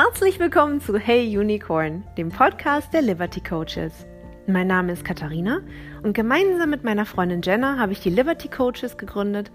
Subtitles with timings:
[0.00, 4.06] Herzlich willkommen zu Hey Unicorn, dem Podcast der Liberty Coaches.
[4.46, 5.60] Mein Name ist Katharina
[6.04, 9.50] und gemeinsam mit meiner Freundin Jenna habe ich die Liberty Coaches gegründet,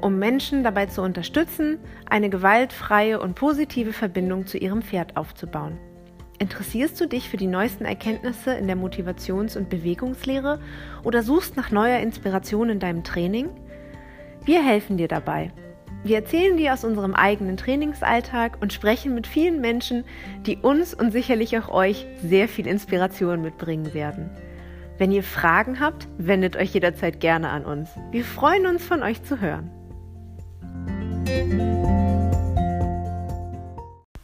[0.00, 1.78] um Menschen dabei zu unterstützen,
[2.08, 5.78] eine gewaltfreie und positive Verbindung zu ihrem Pferd aufzubauen.
[6.38, 10.60] Interessierst du dich für die neuesten Erkenntnisse in der Motivations- und Bewegungslehre
[11.02, 13.50] oder suchst nach neuer Inspiration in deinem Training?
[14.46, 15.52] Wir helfen dir dabei.
[16.04, 20.04] Wir erzählen dir aus unserem eigenen Trainingsalltag und sprechen mit vielen Menschen,
[20.44, 24.28] die uns und sicherlich auch euch sehr viel Inspiration mitbringen werden.
[24.98, 27.88] Wenn ihr Fragen habt, wendet euch jederzeit gerne an uns.
[28.10, 29.70] Wir freuen uns, von euch zu hören.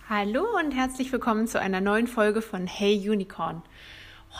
[0.06, 3.62] Hallo und herzlich willkommen zu einer neuen Folge von Hey Unicorn.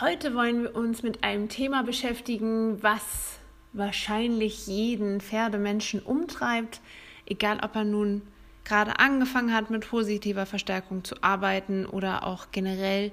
[0.03, 3.39] Heute wollen wir uns mit einem Thema beschäftigen, was
[3.73, 6.83] wahrscheinlich jeden Pferdemenschen umtreibt,
[7.31, 8.23] egal ob er nun
[8.65, 13.11] gerade angefangen hat, mit positiver Verstärkung zu arbeiten oder auch generell,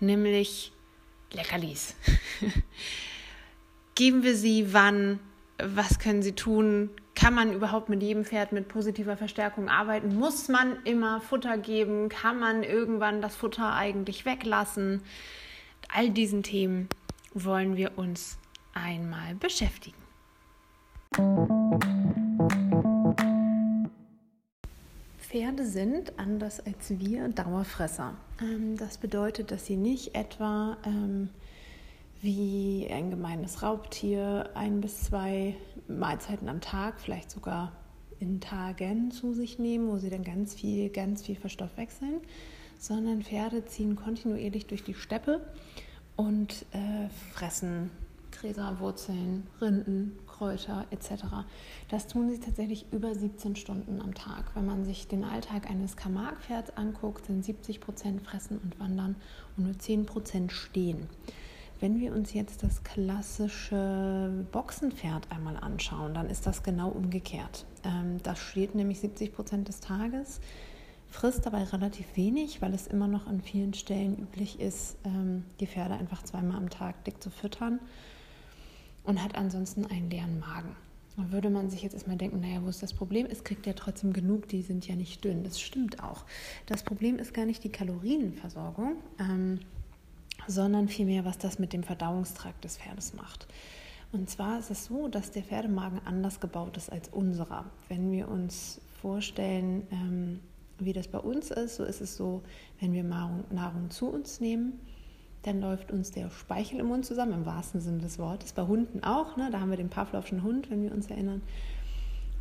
[0.00, 0.72] nämlich
[1.32, 1.94] Leckerlis.
[3.94, 5.20] Geben wir sie wann?
[5.58, 6.90] Was können sie tun?
[7.14, 10.14] Kann man überhaupt mit jedem Pferd mit positiver Verstärkung arbeiten?
[10.14, 12.08] Muss man immer Futter geben?
[12.08, 15.02] Kann man irgendwann das Futter eigentlich weglassen?
[15.92, 16.88] All diesen Themen
[17.34, 18.38] wollen wir uns
[18.72, 19.98] einmal beschäftigen.
[25.28, 28.14] Pferde sind, anders als wir, Dauerfresser.
[28.40, 31.28] Ähm, das bedeutet, dass sie nicht etwa ähm,
[32.22, 35.54] wie ein gemeines Raubtier ein bis zwei
[35.86, 37.72] Mahlzeiten am Tag, vielleicht sogar
[38.20, 42.22] in Tagen zu sich nehmen, wo sie dann ganz viel, ganz viel verstoffwechseln,
[42.78, 45.42] sondern Pferde ziehen kontinuierlich durch die Steppe
[46.16, 47.90] und äh, fressen
[48.40, 51.24] Gräser, Wurzeln, Rinden, Kräuter etc.
[51.88, 54.54] Das tun sie tatsächlich über 17 Stunden am Tag.
[54.54, 59.16] Wenn man sich den Alltag eines Camargue-Pferds anguckt, sind 70 Prozent fressen und wandern
[59.56, 61.08] und nur 10 Prozent stehen.
[61.80, 67.66] Wenn wir uns jetzt das klassische Boxenpferd einmal anschauen, dann ist das genau umgekehrt.
[67.84, 70.40] Ähm, das steht nämlich 70 Prozent des Tages,
[71.08, 75.66] frisst dabei relativ wenig, weil es immer noch an vielen Stellen üblich ist, ähm, die
[75.66, 77.80] Pferde einfach zweimal am Tag dick zu füttern
[79.08, 80.76] und hat ansonsten einen leeren Magen.
[81.16, 83.26] Da würde man sich jetzt erstmal denken, naja, wo ist das Problem?
[83.28, 85.44] Es kriegt ja trotzdem genug, die sind ja nicht dünn.
[85.44, 86.26] Das stimmt auch.
[86.66, 89.60] Das Problem ist gar nicht die Kalorienversorgung, ähm,
[90.46, 93.48] sondern vielmehr, was das mit dem Verdauungstrakt des Pferdes macht.
[94.12, 97.64] Und zwar ist es so, dass der Pferdemagen anders gebaut ist als unserer.
[97.88, 100.40] Wenn wir uns vorstellen, ähm,
[100.78, 102.42] wie das bei uns ist, so ist es so,
[102.78, 104.78] wenn wir Nahrung, Nahrung zu uns nehmen,
[105.48, 108.52] dann läuft uns der Speichel im Mund zusammen, im wahrsten Sinne des Wortes.
[108.52, 109.48] Bei Hunden auch, ne?
[109.50, 111.42] da haben wir den Pavlovschen Hund, wenn wir uns erinnern.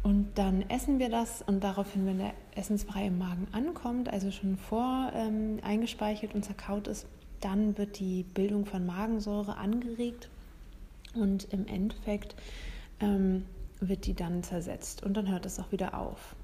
[0.03, 4.57] Und dann essen wir das und daraufhin, wenn der essensfrei im Magen ankommt, also schon
[4.57, 7.07] vor ähm, eingespeichelt und zerkaut ist,
[7.39, 10.29] dann wird die Bildung von Magensäure angeregt
[11.13, 12.35] und im Endeffekt
[12.99, 13.45] ähm,
[13.79, 16.35] wird die dann zersetzt und dann hört es auch wieder auf.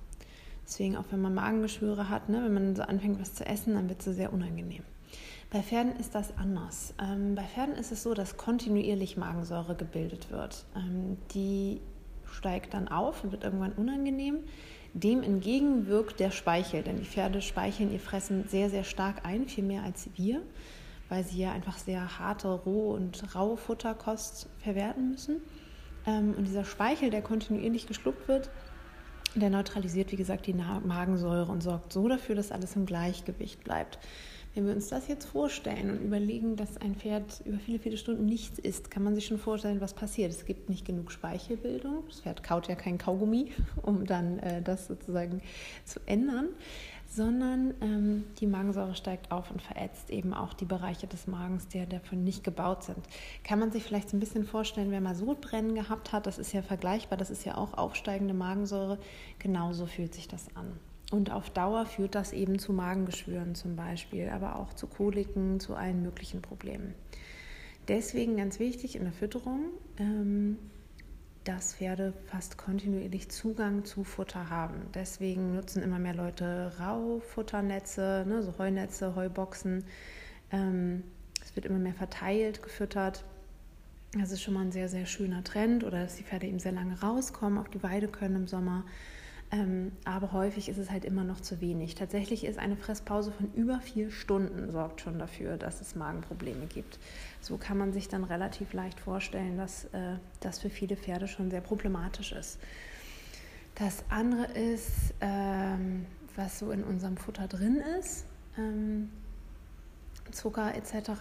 [0.65, 3.89] Deswegen, auch wenn man Magengeschwüre hat, ne, wenn man so anfängt, was zu essen, dann
[3.89, 4.83] wird es sehr unangenehm.
[5.53, 6.95] Bei Pferden ist das anders.
[6.99, 10.65] Ähm, bei Pferden ist es so, dass kontinuierlich Magensäure gebildet wird.
[10.75, 11.79] Ähm, die
[12.25, 14.39] steigt dann auf und wird irgendwann unangenehm.
[14.93, 19.47] Dem entgegen wirkt der Speichel, denn die Pferde speicheln ihr Fressen sehr, sehr stark ein,
[19.47, 20.41] viel mehr als wir,
[21.07, 25.39] weil sie ja einfach sehr harte, roh und raue Futterkost verwerten müssen.
[26.07, 28.49] Ähm, und dieser Speichel, der kontinuierlich geschluckt wird,
[29.35, 33.99] der neutralisiert, wie gesagt, die Magensäure und sorgt so dafür, dass alles im Gleichgewicht bleibt.
[34.55, 38.25] Wenn wir uns das jetzt vorstellen und überlegen, dass ein Pferd über viele, viele Stunden
[38.25, 40.31] nichts isst, kann man sich schon vorstellen, was passiert.
[40.31, 42.03] Es gibt nicht genug Speichelbildung.
[42.07, 45.41] Das Pferd kaut ja kein Kaugummi, um dann äh, das sozusagen
[45.85, 46.49] zu ändern,
[47.07, 51.83] sondern ähm, die Magensäure steigt auf und verätzt eben auch die Bereiche des Magens, die
[51.87, 52.99] dafür nicht gebaut sind.
[53.43, 56.53] Kann man sich vielleicht so ein bisschen vorstellen, wer mal Sodbrennen gehabt hat, das ist
[56.53, 58.99] ja vergleichbar, das ist ja auch aufsteigende Magensäure,
[59.39, 60.73] genauso fühlt sich das an.
[61.13, 65.75] Und auf Dauer führt das eben zu Magengeschwüren zum Beispiel, aber auch zu Koliken, zu
[65.75, 66.95] allen möglichen Problemen.
[67.87, 69.65] Deswegen ganz wichtig in der Fütterung,
[69.99, 70.57] ähm,
[71.43, 74.87] dass Pferde fast kontinuierlich Zugang zu Futter haben.
[74.95, 79.83] Deswegen nutzen immer mehr Leute Raufutternetze, ne, so Heunetze, Heuboxen.
[80.49, 81.03] Ähm,
[81.43, 83.23] es wird immer mehr verteilt, gefüttert.
[84.17, 85.83] Das ist schon mal ein sehr, sehr schöner Trend.
[85.83, 88.83] Oder dass die Pferde eben sehr lange rauskommen, auf die Weide können im Sommer.
[89.51, 91.95] Ähm, aber häufig ist es halt immer noch zu wenig.
[91.95, 96.97] Tatsächlich ist eine Fresspause von über vier Stunden sorgt schon dafür, dass es Magenprobleme gibt.
[97.39, 101.51] So kann man sich dann relativ leicht vorstellen, dass äh, das für viele Pferde schon
[101.51, 102.59] sehr problematisch ist.
[103.75, 106.05] Das andere ist, ähm,
[106.35, 108.25] was so in unserem Futter drin ist.
[108.57, 109.09] ähm,
[110.31, 111.11] Zucker etc.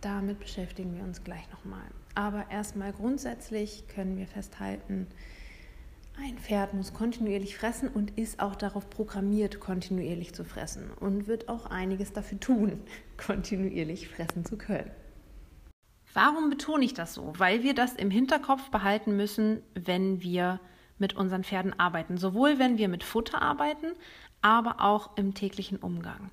[0.00, 1.84] Damit beschäftigen wir uns gleich nochmal.
[2.14, 5.06] Aber erstmal grundsätzlich können wir festhalten,
[6.18, 11.48] ein Pferd muss kontinuierlich fressen und ist auch darauf programmiert, kontinuierlich zu fressen und wird
[11.48, 12.82] auch einiges dafür tun,
[13.16, 14.90] kontinuierlich fressen zu können.
[16.14, 17.32] Warum betone ich das so?
[17.38, 20.60] Weil wir das im Hinterkopf behalten müssen, wenn wir
[20.98, 22.18] mit unseren Pferden arbeiten.
[22.18, 23.92] Sowohl wenn wir mit Futter arbeiten,
[24.42, 26.30] aber auch im täglichen Umgang.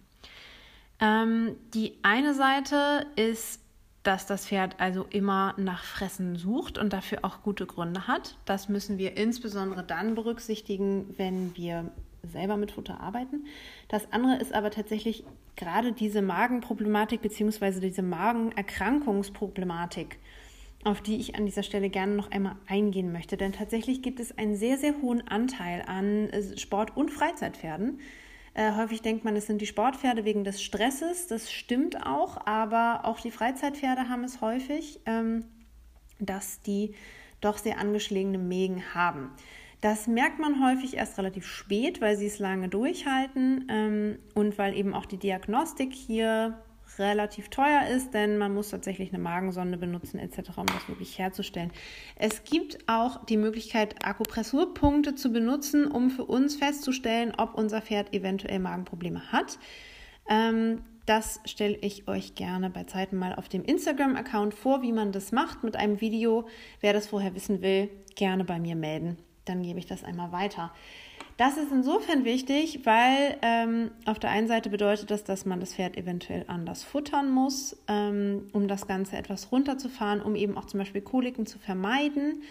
[0.99, 3.61] Ähm, die eine Seite ist
[4.03, 8.37] dass das Pferd also immer nach Fressen sucht und dafür auch gute Gründe hat.
[8.45, 11.91] Das müssen wir insbesondere dann berücksichtigen, wenn wir
[12.23, 13.45] selber mit Futter arbeiten.
[13.87, 15.23] Das andere ist aber tatsächlich
[15.55, 17.79] gerade diese Magenproblematik bzw.
[17.79, 20.17] diese Magenerkrankungsproblematik,
[20.83, 23.37] auf die ich an dieser Stelle gerne noch einmal eingehen möchte.
[23.37, 27.99] Denn tatsächlich gibt es einen sehr, sehr hohen Anteil an Sport- und Freizeitpferden,
[28.59, 31.27] äh, häufig denkt man, es sind die Sportpferde wegen des Stresses.
[31.27, 35.45] Das stimmt auch, aber auch die Freizeitpferde haben es häufig, ähm,
[36.19, 36.93] dass die
[37.39, 39.31] doch sehr angeschlagene Mägen haben.
[39.79, 44.75] Das merkt man häufig erst relativ spät, weil sie es lange durchhalten ähm, und weil
[44.75, 46.61] eben auch die Diagnostik hier
[46.97, 51.71] relativ teuer ist, denn man muss tatsächlich eine Magensonde benutzen etc., um das wirklich herzustellen.
[52.15, 58.13] Es gibt auch die Möglichkeit, Akupressurpunkte zu benutzen, um für uns festzustellen, ob unser Pferd
[58.13, 59.59] eventuell Magenprobleme hat.
[60.29, 65.11] Ähm, das stelle ich euch gerne bei Zeiten mal auf dem Instagram-Account vor, wie man
[65.11, 66.47] das macht mit einem Video.
[66.81, 69.17] Wer das vorher wissen will, gerne bei mir melden.
[69.45, 70.71] Dann gebe ich das einmal weiter.
[71.39, 75.73] Das ist insofern wichtig, weil ähm, auf der einen Seite bedeutet das, dass man das
[75.73, 80.79] Pferd eventuell anders futtern muss, ähm, um das Ganze etwas runterzufahren, um eben auch zum
[80.79, 82.43] Beispiel Koliken zu vermeiden.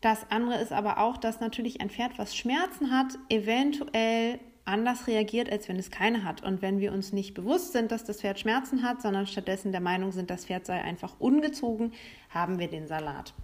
[0.00, 5.48] Das andere ist aber auch, dass natürlich ein Pferd, was Schmerzen hat, eventuell anders reagiert,
[5.48, 6.42] als wenn es keine hat.
[6.42, 9.80] Und wenn wir uns nicht bewusst sind, dass das Pferd Schmerzen hat, sondern stattdessen der
[9.80, 11.92] Meinung sind, das Pferd sei einfach ungezogen,
[12.30, 13.34] haben wir den Salat.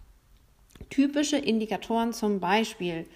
[0.91, 3.07] Typische Indikatoren zum Beispiel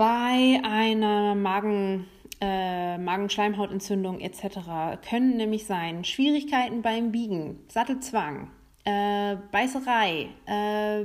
[0.00, 2.06] bei einer Magen,
[2.40, 4.96] äh, Magenschleimhautentzündung etc.
[5.06, 8.50] können nämlich sein Schwierigkeiten beim Biegen, Sattelzwang,
[8.84, 11.04] äh, Beißerei, äh,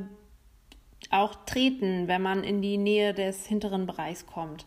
[1.10, 4.66] auch Treten, wenn man in die Nähe des hinteren Bereichs kommt.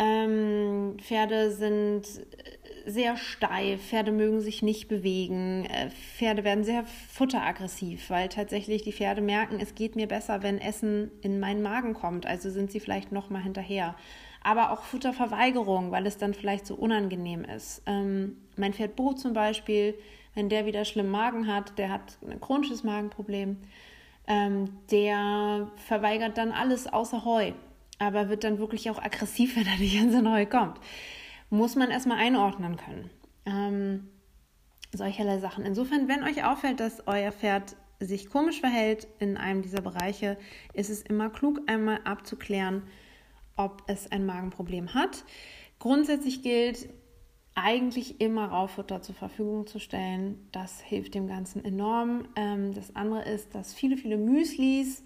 [0.00, 2.08] Ähm, Pferde sind
[2.86, 8.92] sehr steif, Pferde mögen sich nicht bewegen, äh, Pferde werden sehr futteraggressiv, weil tatsächlich die
[8.92, 12.80] Pferde merken, es geht mir besser, wenn Essen in meinen Magen kommt, also sind sie
[12.80, 13.94] vielleicht noch mal hinterher.
[14.42, 17.82] Aber auch Futterverweigerung, weil es dann vielleicht so unangenehm ist.
[17.86, 19.94] Ähm, mein Pferd Bo zum Beispiel,
[20.34, 23.56] wenn der wieder schlimm Magen hat, der hat ein chronisches Magenproblem,
[24.26, 27.52] ähm, der verweigert dann alles außer Heu,
[27.98, 30.78] aber wird dann wirklich auch aggressiv, wenn er nicht an sein Heu kommt
[31.50, 33.10] muss man erstmal einordnen können.
[33.46, 34.08] Ähm,
[34.92, 35.64] solcherlei Sachen.
[35.64, 40.36] Insofern, wenn euch auffällt, dass euer Pferd sich komisch verhält in einem dieser Bereiche,
[40.72, 42.82] ist es immer klug, einmal abzuklären,
[43.56, 45.24] ob es ein Magenproblem hat.
[45.78, 46.88] Grundsätzlich gilt,
[47.54, 50.48] eigentlich immer Raufutter zur Verfügung zu stellen.
[50.50, 52.26] Das hilft dem Ganzen enorm.
[52.36, 55.04] Ähm, das andere ist, dass viele, viele Müslis,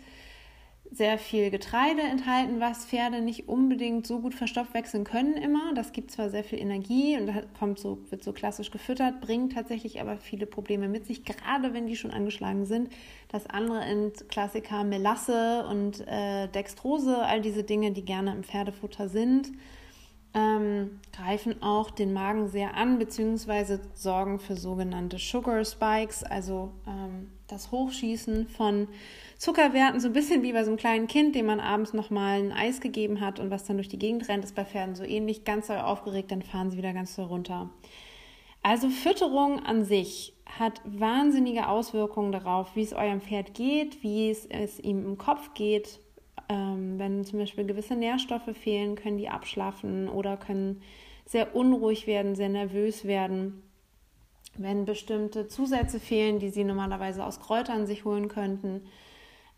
[0.90, 5.74] sehr viel Getreide enthalten, was Pferde nicht unbedingt so gut verstoffwechseln können immer.
[5.74, 10.00] Das gibt zwar sehr viel Energie und kommt so, wird so klassisch gefüttert, bringt tatsächlich
[10.00, 12.90] aber viele Probleme mit sich, gerade wenn die schon angeschlagen sind.
[13.28, 19.08] Das andere sind Klassiker Melasse und äh, Dextrose, all diese Dinge, die gerne im Pferdefutter
[19.08, 19.52] sind,
[20.34, 27.30] ähm, greifen auch den Magen sehr an, beziehungsweise sorgen für sogenannte Sugar Spikes, also ähm,
[27.46, 28.88] das Hochschießen von
[29.38, 32.52] Zuckerwerten, so ein bisschen wie bei so einem kleinen Kind, dem man abends nochmal ein
[32.52, 35.44] Eis gegeben hat und was dann durch die Gegend rennt, ist bei Pferden so ähnlich.
[35.44, 37.70] Ganz aufgeregt, dann fahren sie wieder ganz doll runter.
[38.64, 44.44] Also Fütterung an sich hat wahnsinnige Auswirkungen darauf, wie es eurem Pferd geht, wie es,
[44.46, 46.00] es ihm im Kopf geht.
[46.48, 50.82] Ähm, wenn zum Beispiel gewisse Nährstoffe fehlen, können die abschlafen oder können
[51.26, 53.62] sehr unruhig werden, sehr nervös werden.
[54.56, 58.82] Wenn bestimmte Zusätze fehlen, die sie normalerweise aus Kräutern sich holen könnten,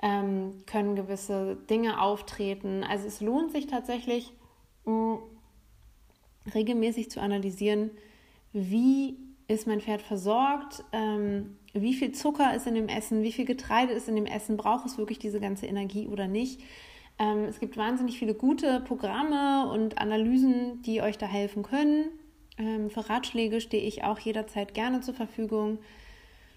[0.03, 2.85] ähm, können gewisse Dinge auftreten.
[2.85, 4.33] Also es lohnt sich tatsächlich
[4.85, 5.19] mh, mm,
[6.55, 7.91] regelmäßig zu analysieren,
[8.53, 9.17] wie
[9.47, 13.93] ist mein Pferd versorgt, ähm, wie viel Zucker ist in dem Essen, wie viel Getreide
[13.93, 16.61] ist in dem Essen, braucht es wirklich diese ganze Energie oder nicht.
[17.19, 22.07] Ähm, es gibt wahnsinnig viele gute Programme und Analysen, die euch da helfen können.
[22.59, 25.79] Ähm, für Ratschläge stehe ich auch jederzeit gerne zur Verfügung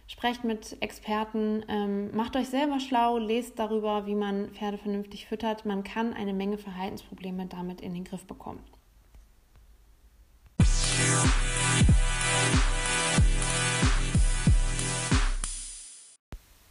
[0.08, 5.66] sprecht mit Experten, ähm, macht euch selber schlau, lest darüber, wie man Pferde vernünftig füttert.
[5.66, 8.64] Man kann eine Menge Verhaltensprobleme damit in den Griff bekommen.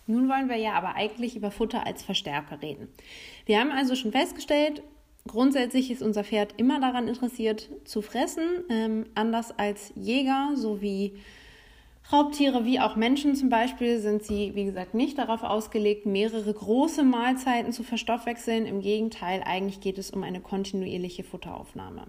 [0.07, 2.89] Nun wollen wir ja aber eigentlich über Futter als Verstärker reden.
[3.47, 4.83] Wir haben also schon festgestellt,
[5.27, 11.19] grundsätzlich ist unser Pferd immer daran interessiert zu fressen, ähm, anders als Jäger sowie
[12.11, 17.05] Raubtiere wie auch Menschen zum Beispiel sind sie, wie gesagt, nicht darauf ausgelegt, mehrere große
[17.05, 18.67] Mahlzeiten zu verstoffwechseln.
[18.67, 22.09] Im Gegenteil, eigentlich geht es um eine kontinuierliche Futteraufnahme.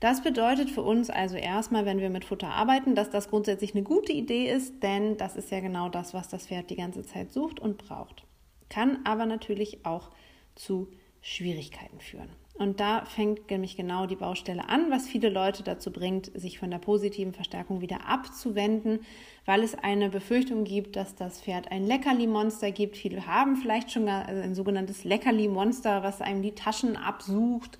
[0.00, 3.84] Das bedeutet für uns also erstmal, wenn wir mit Futter arbeiten, dass das grundsätzlich eine
[3.84, 7.32] gute Idee ist, denn das ist ja genau das, was das Pferd die ganze Zeit
[7.32, 8.24] sucht und braucht.
[8.68, 10.10] Kann aber natürlich auch
[10.54, 10.88] zu
[11.20, 12.30] Schwierigkeiten führen.
[12.54, 16.70] Und da fängt nämlich genau die Baustelle an, was viele Leute dazu bringt, sich von
[16.70, 19.00] der positiven Verstärkung wieder abzuwenden,
[19.46, 22.96] weil es eine Befürchtung gibt, dass das Pferd ein Leckerli-Monster gibt.
[22.96, 27.78] Viele haben vielleicht schon ein sogenanntes Leckerli-Monster, was einem die Taschen absucht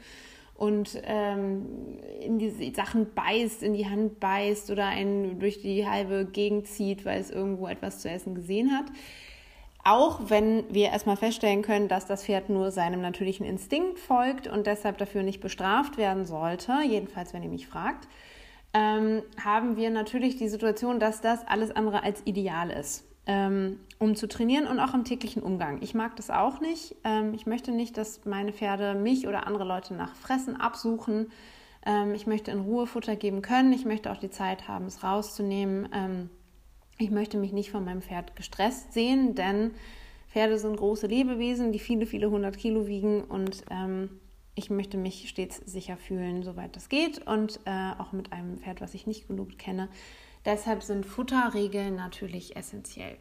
[0.54, 6.24] und ähm, in die Sachen beißt, in die Hand beißt oder einen durch die halbe
[6.24, 8.86] Gegend zieht, weil es irgendwo etwas zu essen gesehen hat.
[9.84, 14.66] Auch wenn wir erstmal feststellen können, dass das Pferd nur seinem natürlichen Instinkt folgt und
[14.66, 18.06] deshalb dafür nicht bestraft werden sollte, jedenfalls wenn ihr mich fragt,
[18.74, 24.16] ähm, haben wir natürlich die Situation, dass das alles andere als ideal ist ähm, um
[24.16, 25.80] zu trainieren und auch im täglichen Umgang.
[25.80, 26.96] Ich mag das auch nicht.
[27.04, 31.30] Ähm, ich möchte nicht, dass meine Pferde mich oder andere Leute nach Fressen absuchen.
[31.86, 33.72] Ähm, ich möchte in Ruhe Futter geben können.
[33.72, 36.30] Ich möchte auch die Zeit haben, es rauszunehmen.
[37.02, 39.72] Ich möchte mich nicht von meinem Pferd gestresst sehen, denn
[40.28, 44.20] Pferde sind große Lebewesen, die viele, viele hundert Kilo wiegen und ähm,
[44.54, 48.80] ich möchte mich stets sicher fühlen, soweit das geht und äh, auch mit einem Pferd,
[48.80, 49.88] was ich nicht genug kenne,
[50.44, 53.16] Deshalb sind Futterregeln natürlich essentiell.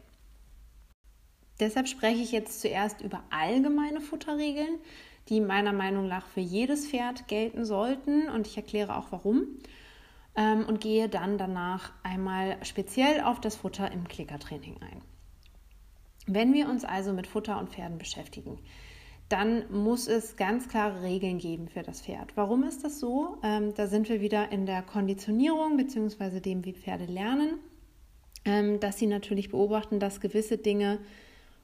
[1.60, 4.78] Deshalb spreche ich jetzt zuerst über allgemeine Futterregeln,
[5.28, 9.46] die meiner Meinung nach für jedes Pferd gelten sollten und ich erkläre auch warum
[10.36, 15.02] ähm, und gehe dann danach einmal speziell auf das Futter im Klickertraining ein.
[16.26, 18.58] Wenn wir uns also mit Futter und Pferden beschäftigen,
[19.28, 22.36] dann muss es ganz klare Regeln geben für das Pferd.
[22.36, 23.38] Warum ist das so?
[23.42, 26.40] Ähm, da sind wir wieder in der Konditionierung bzw.
[26.40, 27.58] dem, wie Pferde lernen,
[28.44, 30.98] ähm, dass sie natürlich beobachten, dass gewisse Dinge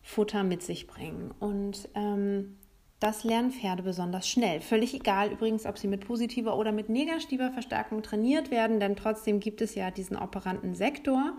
[0.03, 1.33] Futter mit sich bringen.
[1.39, 2.57] Und ähm,
[3.01, 4.61] das lernen Pferde besonders schnell.
[4.61, 9.39] Völlig egal übrigens, ob sie mit positiver oder mit negativer Verstärkung trainiert werden, denn trotzdem
[9.39, 11.37] gibt es ja diesen operanten Sektor.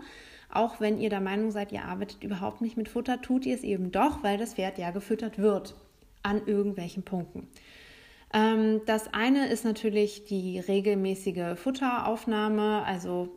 [0.48, 3.62] Auch wenn ihr der Meinung seid, ihr arbeitet überhaupt nicht mit Futter, tut ihr es
[3.62, 5.74] eben doch, weil das Pferd ja gefüttert wird
[6.22, 7.48] an irgendwelchen Punkten.
[8.32, 13.28] Ähm, das eine ist natürlich die regelmäßige Futteraufnahme, also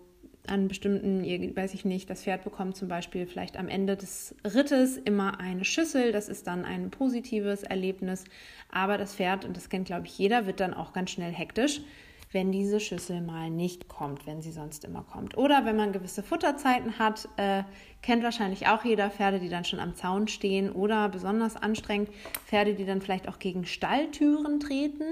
[0.48, 1.24] an bestimmten,
[1.56, 5.64] weiß ich nicht, das Pferd bekommt zum Beispiel vielleicht am Ende des Rittes immer eine
[5.64, 8.26] Schüssel, das ist dann ein positives Erlebnis,
[8.72, 11.82] aber das Pferd, und das kennt glaube ich jeder, wird dann auch ganz schnell hektisch,
[12.34, 15.38] wenn diese Schüssel mal nicht kommt, wenn sie sonst immer kommt.
[15.38, 17.64] Oder wenn man gewisse Futterzeiten hat, äh,
[18.02, 22.10] kennt wahrscheinlich auch jeder Pferde, die dann schon am Zaun stehen oder besonders anstrengend
[22.48, 25.04] Pferde, die dann vielleicht auch gegen Stalltüren treten.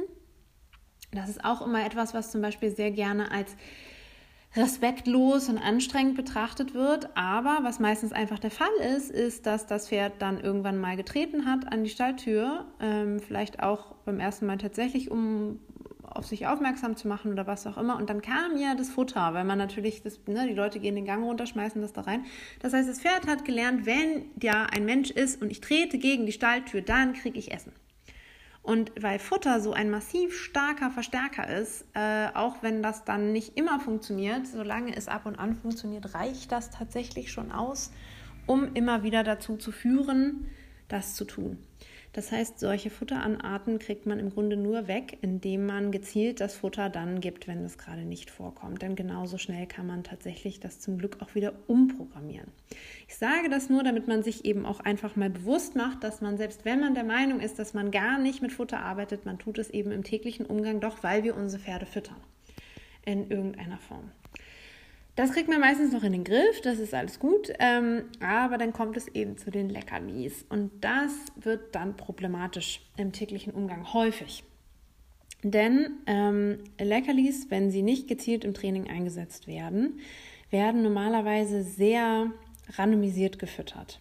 [1.12, 3.56] Das ist auch immer etwas, was zum Beispiel sehr gerne als
[4.56, 7.16] respektlos und anstrengend betrachtet wird.
[7.16, 11.46] Aber was meistens einfach der Fall ist, ist, dass das Pferd dann irgendwann mal getreten
[11.46, 15.60] hat an die Stalltür, ähm, vielleicht auch beim ersten Mal tatsächlich, um
[16.04, 17.96] auf sich aufmerksam zu machen oder was auch immer.
[17.96, 21.06] Und dann kam ja das Futter, weil man natürlich, das, ne, die Leute gehen den
[21.06, 22.26] Gang runter, schmeißen das da rein.
[22.60, 26.26] Das heißt, das Pferd hat gelernt, wenn da ein Mensch ist und ich trete gegen
[26.26, 27.72] die Stalltür, dann kriege ich Essen.
[28.64, 33.58] Und weil Futter so ein massiv starker Verstärker ist, äh, auch wenn das dann nicht
[33.58, 37.92] immer funktioniert, solange es ab und an funktioniert, reicht das tatsächlich schon aus,
[38.46, 40.48] um immer wieder dazu zu führen,
[40.88, 41.58] das zu tun.
[42.14, 46.90] Das heißt, solche Futteranarten kriegt man im Grunde nur weg, indem man gezielt das Futter
[46.90, 48.82] dann gibt, wenn es gerade nicht vorkommt.
[48.82, 52.50] Denn genauso schnell kann man tatsächlich das zum Glück auch wieder umprogrammieren.
[53.08, 56.38] Ich sage das nur, damit man sich eben auch einfach mal bewusst macht, dass man
[56.38, 59.58] selbst wenn man der Meinung ist, dass man gar nicht mit Futter arbeitet, man tut
[59.58, 62.18] es eben im täglichen Umgang doch, weil wir unsere Pferde füttern.
[63.06, 64.12] In irgendeiner Form.
[65.16, 68.72] Das kriegt man meistens noch in den Griff, das ist alles gut, ähm, aber dann
[68.72, 74.44] kommt es eben zu den Leckerlis und das wird dann problematisch im täglichen Umgang häufig.
[75.44, 80.00] Denn ähm, Leckerlis, wenn sie nicht gezielt im Training eingesetzt werden,
[80.50, 82.32] werden normalerweise sehr
[82.78, 84.00] randomisiert gefüttert.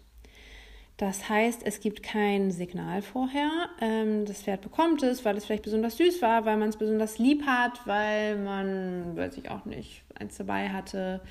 [1.01, 3.71] Das heißt, es gibt kein Signal vorher.
[3.81, 7.19] Ähm, das Pferd bekommt es, weil es vielleicht besonders süß war, weil man es besonders
[7.19, 11.23] lieb hat, weil man, weiß ich auch nicht, eins dabei hatte.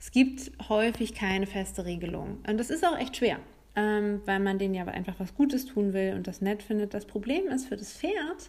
[0.00, 2.38] Es gibt häufig keine feste Regelung.
[2.48, 3.40] Und das ist auch echt schwer,
[3.76, 6.94] ähm, weil man denen ja einfach was Gutes tun will und das nett findet.
[6.94, 8.48] Das Problem ist für das Pferd,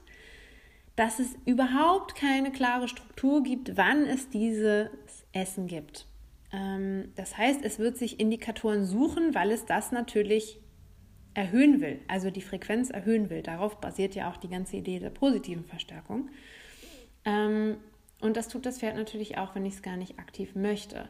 [0.95, 4.87] dass es überhaupt keine klare Struktur gibt, wann es dieses
[5.33, 6.05] Essen gibt.
[6.53, 10.59] Ähm, das heißt, es wird sich Indikatoren suchen, weil es das natürlich
[11.33, 13.41] erhöhen will, also die Frequenz erhöhen will.
[13.41, 16.29] Darauf basiert ja auch die ganze Idee der positiven Verstärkung.
[17.25, 17.77] Ähm,
[18.19, 21.07] und das tut das Pferd natürlich auch, wenn ich es gar nicht aktiv möchte.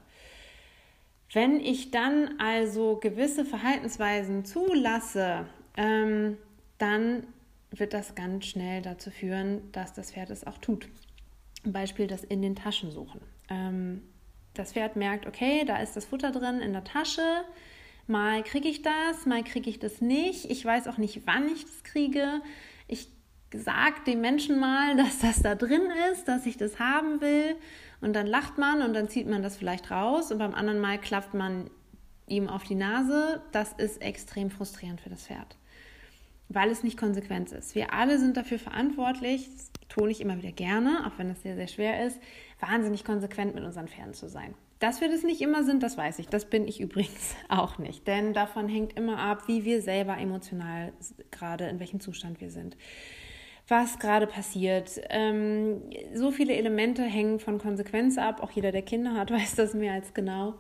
[1.34, 5.46] Wenn ich dann also gewisse Verhaltensweisen zulasse,
[5.78, 6.38] ähm,
[6.78, 7.26] dann
[7.72, 10.90] wird das ganz schnell dazu führen, dass das Pferd es auch tut.
[11.64, 13.22] Beispiel das in den Taschen suchen.
[14.54, 17.44] Das Pferd merkt, okay, da ist das Futter drin in der Tasche.
[18.08, 20.50] Mal kriege ich das, mal kriege ich das nicht.
[20.50, 22.42] Ich weiß auch nicht, wann ich das kriege.
[22.88, 23.08] Ich
[23.54, 27.56] sage dem Menschen mal, dass das da drin ist, dass ich das haben will.
[28.02, 30.32] Und dann lacht man und dann zieht man das vielleicht raus.
[30.32, 31.70] Und beim anderen Mal klappt man
[32.28, 33.42] ihm auf die Nase.
[33.52, 35.58] Das ist extrem frustrierend für das Pferd
[36.54, 37.76] weil es nicht konsequent ist.
[37.76, 41.56] Wir alle sind dafür verantwortlich, das tone ich immer wieder gerne, auch wenn es sehr,
[41.56, 42.20] sehr schwer ist,
[42.62, 44.54] wahnsinnig konsequent mit unseren Pferden zu sein.
[44.80, 46.28] Dass wir das nicht immer sind, das weiß ich.
[46.28, 48.08] Das bin ich übrigens auch nicht.
[48.08, 50.94] Denn davon hängt immer ab, wie wir selber emotional
[51.30, 52.78] gerade, in welchem Zustand wir sind.
[53.68, 55.00] Was gerade passiert.
[55.10, 55.82] Ähm,
[56.14, 58.42] so viele Elemente hängen von Konsequenz ab.
[58.42, 60.56] Auch jeder, der Kinder hat, weiß das mehr als genau.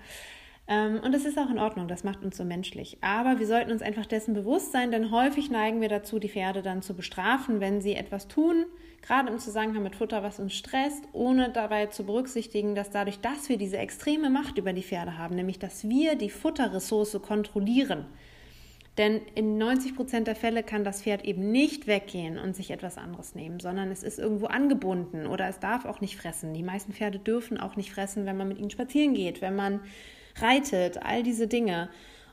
[0.67, 2.97] Ähm, und das ist auch in Ordnung, das macht uns so menschlich.
[3.01, 6.61] Aber wir sollten uns einfach dessen bewusst sein, denn häufig neigen wir dazu, die Pferde
[6.61, 8.65] dann zu bestrafen, wenn sie etwas tun,
[9.01, 13.49] gerade im Zusammenhang mit Futter, was uns stresst, ohne dabei zu berücksichtigen, dass dadurch, dass
[13.49, 18.05] wir diese extreme Macht über die Pferde haben, nämlich dass wir die Futterressource kontrollieren,
[18.97, 22.97] denn in 90 Prozent der Fälle kann das Pferd eben nicht weggehen und sich etwas
[22.97, 26.53] anderes nehmen, sondern es ist irgendwo angebunden oder es darf auch nicht fressen.
[26.53, 29.79] Die meisten Pferde dürfen auch nicht fressen, wenn man mit ihnen spazieren geht, wenn man
[30.35, 31.89] reitet, all diese Dinge.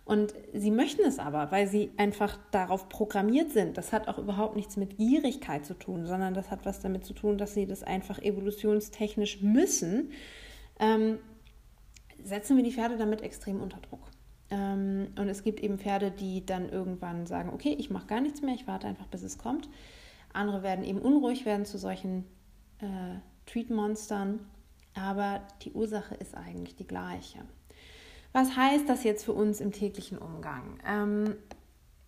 [0.09, 3.77] Und sie möchten es aber, weil sie einfach darauf programmiert sind.
[3.77, 7.13] Das hat auch überhaupt nichts mit Gierigkeit zu tun, sondern das hat was damit zu
[7.13, 10.13] tun, dass sie das einfach evolutionstechnisch müssen.
[10.81, 11.19] Ähm,
[12.25, 14.01] setzen wir die Pferde damit extrem unter Druck.
[14.49, 18.41] Ähm, und es gibt eben Pferde, die dann irgendwann sagen, okay, ich mache gar nichts
[18.41, 19.69] mehr, ich warte einfach, bis es kommt.
[20.33, 22.25] Andere werden eben unruhig werden zu solchen
[22.79, 24.41] äh, Treat-Monstern.
[24.95, 27.41] Aber die Ursache ist eigentlich die gleiche.
[28.33, 30.79] Was heißt das jetzt für uns im täglichen Umgang?
[30.87, 31.37] Ähm,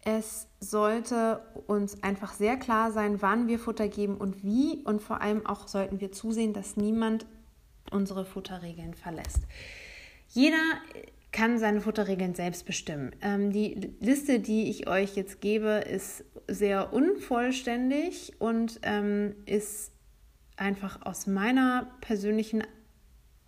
[0.03, 4.83] es sollte uns einfach sehr klar sein, wann wir Futter geben und wie.
[4.85, 7.27] Und vor allem auch sollten wir zusehen, dass niemand
[7.91, 9.41] unsere Futterregeln verlässt.
[10.29, 10.63] Jeder
[11.33, 13.15] kann seine Futterregeln selbst bestimmen.
[13.21, 19.93] Ähm, die Liste, die ich euch jetzt gebe, ist sehr unvollständig und ähm, ist
[20.57, 22.63] einfach aus meiner persönlichen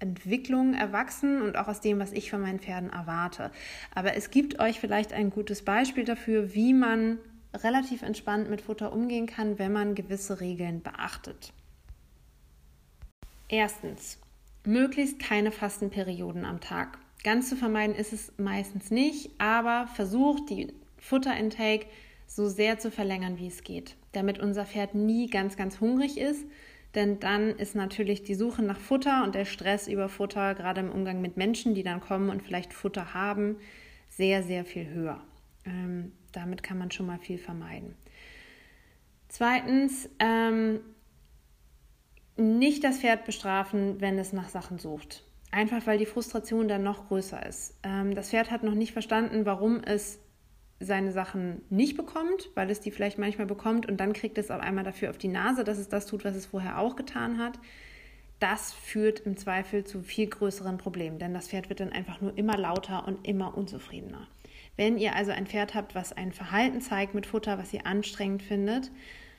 [0.02, 3.52] Entwicklung erwachsen und auch aus dem, was ich von meinen Pferden erwarte.
[3.94, 7.18] Aber es gibt euch vielleicht ein gutes Beispiel dafür, wie man
[7.54, 11.52] relativ entspannt mit Futter umgehen kann, wenn man gewisse Regeln beachtet.
[13.48, 14.18] Erstens,
[14.64, 16.98] möglichst keine Fastenperioden am Tag.
[17.22, 21.86] Ganz zu vermeiden ist es meistens nicht, aber versucht die Futterintake
[22.26, 26.44] so sehr zu verlängern, wie es geht, damit unser Pferd nie ganz, ganz hungrig ist
[26.94, 30.90] denn dann ist natürlich die Suche nach Futter und der Stress über Futter, gerade im
[30.90, 33.56] Umgang mit Menschen, die dann kommen und vielleicht Futter haben,
[34.08, 35.20] sehr, sehr viel höher.
[35.64, 37.94] Ähm, damit kann man schon mal viel vermeiden.
[39.28, 40.80] Zweitens, ähm,
[42.36, 45.24] nicht das Pferd bestrafen, wenn es nach Sachen sucht.
[45.50, 47.78] Einfach weil die Frustration dann noch größer ist.
[47.82, 50.18] Ähm, das Pferd hat noch nicht verstanden, warum es
[50.82, 54.60] seine Sachen nicht bekommt, weil es die vielleicht manchmal bekommt und dann kriegt es auf
[54.60, 57.58] einmal dafür auf die Nase, dass es das tut, was es vorher auch getan hat.
[58.38, 62.36] Das führt im Zweifel zu viel größeren Problemen, denn das Pferd wird dann einfach nur
[62.36, 64.26] immer lauter und immer unzufriedener.
[64.76, 68.42] Wenn ihr also ein Pferd habt, was ein Verhalten zeigt mit Futter, was ihr anstrengend
[68.42, 68.90] findet,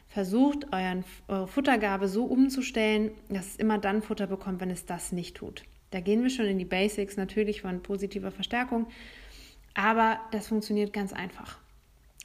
[0.08, 5.12] versucht euren, eure Futtergabe so umzustellen, dass es immer dann Futter bekommt, wenn es das
[5.12, 5.64] nicht tut.
[5.90, 8.88] Da gehen wir schon in die Basics natürlich von positiver Verstärkung,
[9.74, 11.60] aber das funktioniert ganz einfach.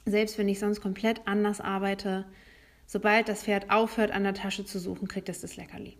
[0.05, 2.25] Selbst wenn ich sonst komplett anders arbeite,
[2.85, 5.97] sobald das Pferd aufhört, an der Tasche zu suchen, kriegt es das Leckerli.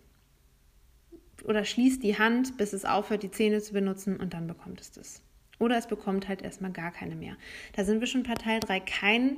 [1.44, 4.92] Oder schließt die Hand, bis es aufhört, die Zähne zu benutzen und dann bekommt es
[4.92, 5.22] das.
[5.58, 7.36] Oder es bekommt halt erstmal gar keine mehr.
[7.74, 9.36] Da sind wir schon bei Teil 3, kein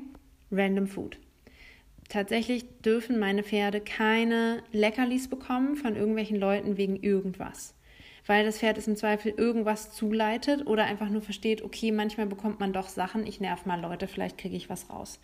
[0.51, 1.18] Random Food.
[2.09, 7.75] Tatsächlich dürfen meine Pferde keine Leckerlis bekommen von irgendwelchen Leuten wegen irgendwas
[8.27, 12.61] weil das Pferd es im Zweifel irgendwas zuleitet oder einfach nur versteht, okay, manchmal bekommt
[12.61, 15.21] man doch Sachen, ich nerv mal Leute, vielleicht kriege ich was raus.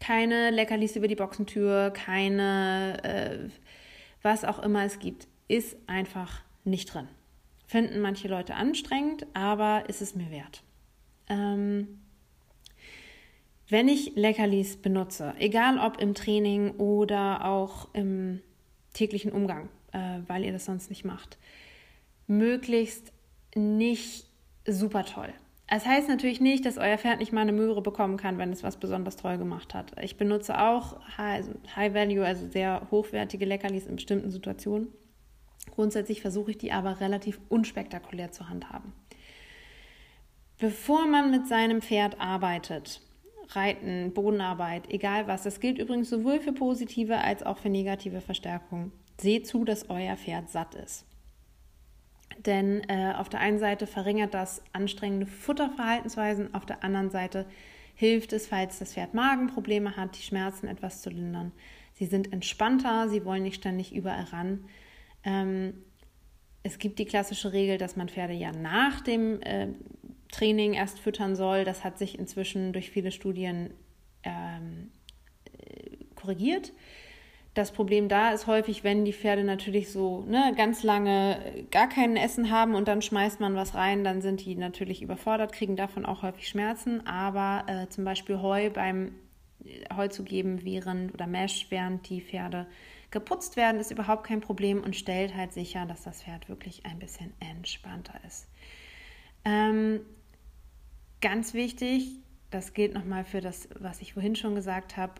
[0.00, 3.48] Keine Leckerlis über die Boxentür, keine, äh,
[4.22, 7.08] was auch immer es gibt, ist einfach nicht drin.
[7.66, 10.62] Finden manche Leute anstrengend, aber ist es mir wert.
[11.28, 12.00] Ähm,
[13.68, 18.42] wenn ich Leckerlis benutze, egal ob im Training oder auch im
[18.92, 21.38] täglichen Umgang, äh, weil ihr das sonst nicht macht,
[22.38, 23.12] möglichst
[23.54, 24.26] nicht
[24.66, 25.32] super toll.
[25.66, 28.62] Es heißt natürlich nicht, dass euer Pferd nicht mal eine Möhre bekommen kann, wenn es
[28.62, 29.92] was besonders toll gemacht hat.
[30.02, 34.88] Ich benutze auch High, High Value, also sehr hochwertige Leckerlis in bestimmten Situationen.
[35.70, 38.92] Grundsätzlich versuche ich die aber relativ unspektakulär zu handhaben.
[40.58, 43.00] Bevor man mit seinem Pferd arbeitet,
[43.48, 48.92] Reiten, Bodenarbeit, egal was, das gilt übrigens sowohl für positive als auch für negative Verstärkung,
[49.18, 51.06] seht zu, dass euer Pferd satt ist.
[52.38, 57.46] Denn äh, auf der einen Seite verringert das anstrengende Futterverhaltensweisen, auf der anderen Seite
[57.94, 61.52] hilft es, falls das Pferd Magenprobleme hat, die Schmerzen etwas zu lindern.
[61.94, 64.64] Sie sind entspannter, sie wollen nicht ständig überall ran.
[65.24, 65.74] Ähm,
[66.62, 69.68] es gibt die klassische Regel, dass man Pferde ja nach dem äh,
[70.30, 71.64] Training erst füttern soll.
[71.64, 73.74] Das hat sich inzwischen durch viele Studien
[74.22, 74.90] ähm,
[75.44, 76.72] äh, korrigiert.
[77.54, 82.16] Das Problem da ist häufig, wenn die Pferde natürlich so ne, ganz lange gar kein
[82.16, 86.06] Essen haben und dann schmeißt man was rein, dann sind die natürlich überfordert, kriegen davon
[86.06, 87.06] auch häufig Schmerzen.
[87.06, 89.14] Aber äh, zum Beispiel Heu beim
[89.64, 92.66] äh, Heu zu geben während oder Mesh, während die Pferde
[93.10, 96.98] geputzt werden, ist überhaupt kein Problem und stellt halt sicher, dass das Pferd wirklich ein
[96.98, 98.48] bisschen entspannter ist.
[99.44, 100.00] Ähm,
[101.20, 102.16] ganz wichtig,
[102.50, 105.12] das gilt nochmal für das, was ich vorhin schon gesagt habe,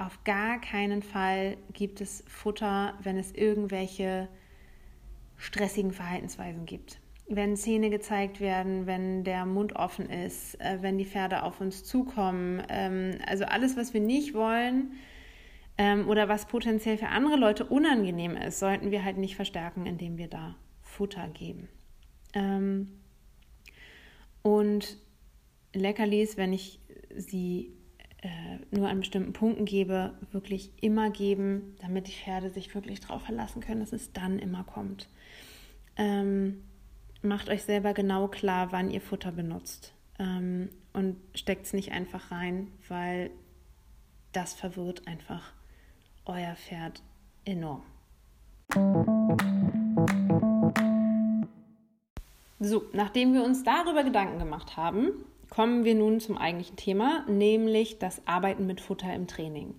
[0.00, 4.28] auf gar keinen Fall gibt es Futter, wenn es irgendwelche
[5.36, 7.00] stressigen Verhaltensweisen gibt.
[7.28, 11.84] Wenn Zähne gezeigt werden, wenn der Mund offen ist, äh, wenn die Pferde auf uns
[11.84, 12.62] zukommen.
[12.68, 14.92] Ähm, also alles, was wir nicht wollen
[15.78, 20.18] ähm, oder was potenziell für andere Leute unangenehm ist, sollten wir halt nicht verstärken, indem
[20.18, 21.68] wir da Futter geben.
[22.34, 23.00] Ähm,
[24.42, 24.98] und
[25.72, 26.80] Leckerlis, wenn ich
[27.16, 27.72] sie
[28.70, 33.60] nur an bestimmten Punkten gebe, wirklich immer geben, damit die Pferde sich wirklich darauf verlassen
[33.60, 35.08] können, dass es dann immer kommt.
[35.96, 36.62] Ähm,
[37.22, 42.30] macht euch selber genau klar, wann ihr Futter benutzt ähm, und steckt es nicht einfach
[42.30, 43.30] rein, weil
[44.32, 45.52] das verwirrt einfach
[46.26, 47.02] euer Pferd
[47.44, 47.82] enorm.
[52.60, 57.98] So, nachdem wir uns darüber Gedanken gemacht haben, kommen wir nun zum eigentlichen Thema, nämlich
[57.98, 59.74] das Arbeiten mit Futter im Training.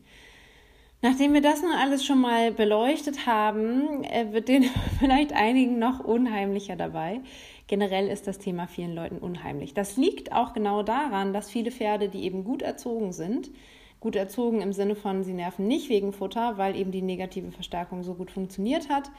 [1.04, 4.66] Nachdem wir das nun alles schon mal beleuchtet haben, äh, wird den
[5.00, 7.22] vielleicht einigen noch unheimlicher dabei.
[7.66, 9.74] Generell ist das Thema vielen Leuten unheimlich.
[9.74, 13.50] Das liegt auch genau daran, dass viele Pferde, die eben gut erzogen sind,
[14.00, 18.04] gut erzogen im Sinne von, sie nerven nicht wegen Futter, weil eben die negative Verstärkung
[18.04, 19.10] so gut funktioniert hat,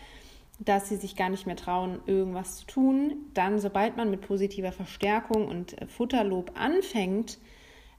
[0.59, 3.15] dass sie sich gar nicht mehr trauen, irgendwas zu tun.
[3.35, 7.39] Dann, sobald man mit positiver Verstärkung und äh, Futterlob anfängt,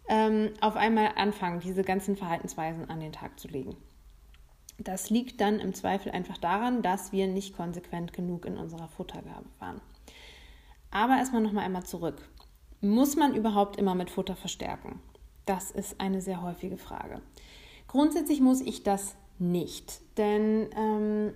[0.07, 3.75] ähm, auf einmal anfangen, diese ganzen Verhaltensweisen an den Tag zu legen.
[4.77, 9.45] Das liegt dann im Zweifel einfach daran, dass wir nicht konsequent genug in unserer Futtergabe
[9.59, 9.81] waren.
[10.91, 12.27] Aber erstmal nochmal einmal zurück.
[12.81, 14.99] Muss man überhaupt immer mit Futter verstärken?
[15.45, 17.21] Das ist eine sehr häufige Frage.
[17.87, 21.33] Grundsätzlich muss ich das nicht, denn ähm,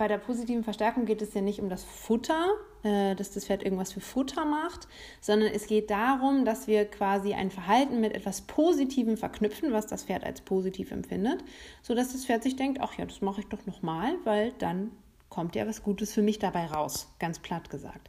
[0.00, 2.46] bei der positiven Verstärkung geht es ja nicht um das Futter,
[2.84, 4.88] äh, dass das Pferd irgendwas für Futter macht,
[5.20, 10.04] sondern es geht darum, dass wir quasi ein Verhalten mit etwas Positivem verknüpfen, was das
[10.04, 11.44] Pferd als positiv empfindet,
[11.82, 14.90] sodass das Pferd sich denkt, ach ja, das mache ich doch nochmal, weil dann
[15.28, 18.08] kommt ja was Gutes für mich dabei raus, ganz platt gesagt.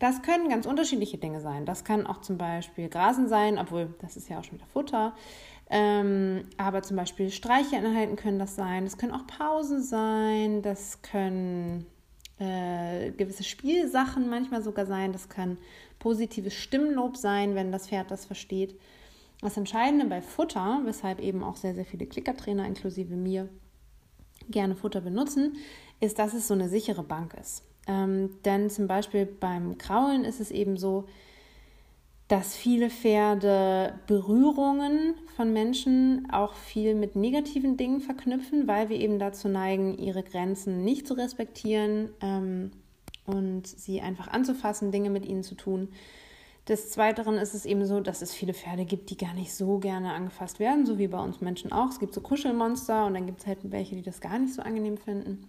[0.00, 1.66] Das können ganz unterschiedliche Dinge sein.
[1.66, 5.14] Das kann auch zum Beispiel Grasen sein, obwohl das ist ja auch schon wieder Futter.
[5.70, 8.84] Ähm, aber zum Beispiel Streicheinheiten können das sein.
[8.84, 10.62] Das können auch Pausen sein.
[10.62, 11.86] Das können
[12.38, 15.12] äh, gewisse Spielsachen manchmal sogar sein.
[15.12, 15.58] Das kann
[15.98, 18.78] positives Stimmlob sein, wenn das Pferd das versteht.
[19.40, 23.48] Das Entscheidende bei Futter, weshalb eben auch sehr, sehr viele Klickertrainer inklusive mir
[24.48, 25.56] gerne Futter benutzen,
[26.00, 27.62] ist, dass es so eine sichere Bank ist.
[27.86, 31.06] Ähm, denn zum Beispiel beim Kraulen ist es eben so,
[32.28, 39.18] dass viele Pferde Berührungen von Menschen auch viel mit negativen Dingen verknüpfen, weil wir eben
[39.18, 42.70] dazu neigen, ihre Grenzen nicht zu respektieren ähm,
[43.24, 45.88] und sie einfach anzufassen, Dinge mit ihnen zu tun.
[46.68, 49.78] Des Weiteren ist es eben so, dass es viele Pferde gibt, die gar nicht so
[49.78, 51.88] gerne angefasst werden, so wie bei uns Menschen auch.
[51.88, 54.60] Es gibt so Kuschelmonster und dann gibt es halt welche, die das gar nicht so
[54.60, 55.48] angenehm finden.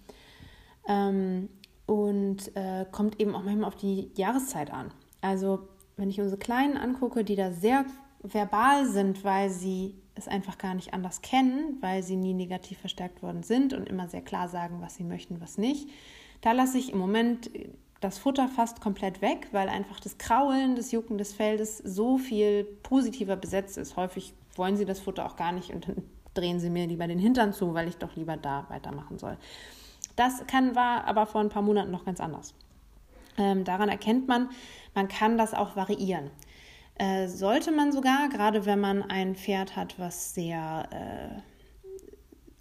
[0.88, 1.50] Ähm,
[1.88, 4.92] und äh, kommt eben auch manchmal auf die Jahreszeit an.
[5.20, 5.68] Also
[6.00, 7.86] wenn ich unsere Kleinen angucke, die da sehr
[8.22, 13.22] verbal sind, weil sie es einfach gar nicht anders kennen, weil sie nie negativ verstärkt
[13.22, 15.90] worden sind und immer sehr klar sagen, was sie möchten, was nicht.
[16.42, 17.50] Da lasse ich im Moment
[18.02, 22.64] das Futter fast komplett weg, weil einfach das Kraulen, das Jucken des Feldes so viel
[22.84, 23.98] positiver besetzt ist.
[23.98, 27.20] Häufig wollen sie das Futter auch gar nicht und dann drehen sie mir lieber den
[27.20, 29.38] Hintern zu, weil ich doch lieber da weitermachen soll.
[30.16, 32.54] Das kann, war aber vor ein paar Monaten noch ganz anders.
[33.38, 34.50] Ähm, daran erkennt man,
[34.94, 36.32] man kann das auch variieren.
[36.96, 41.42] Äh, sollte man sogar, gerade wenn man ein Pferd hat, was sehr äh,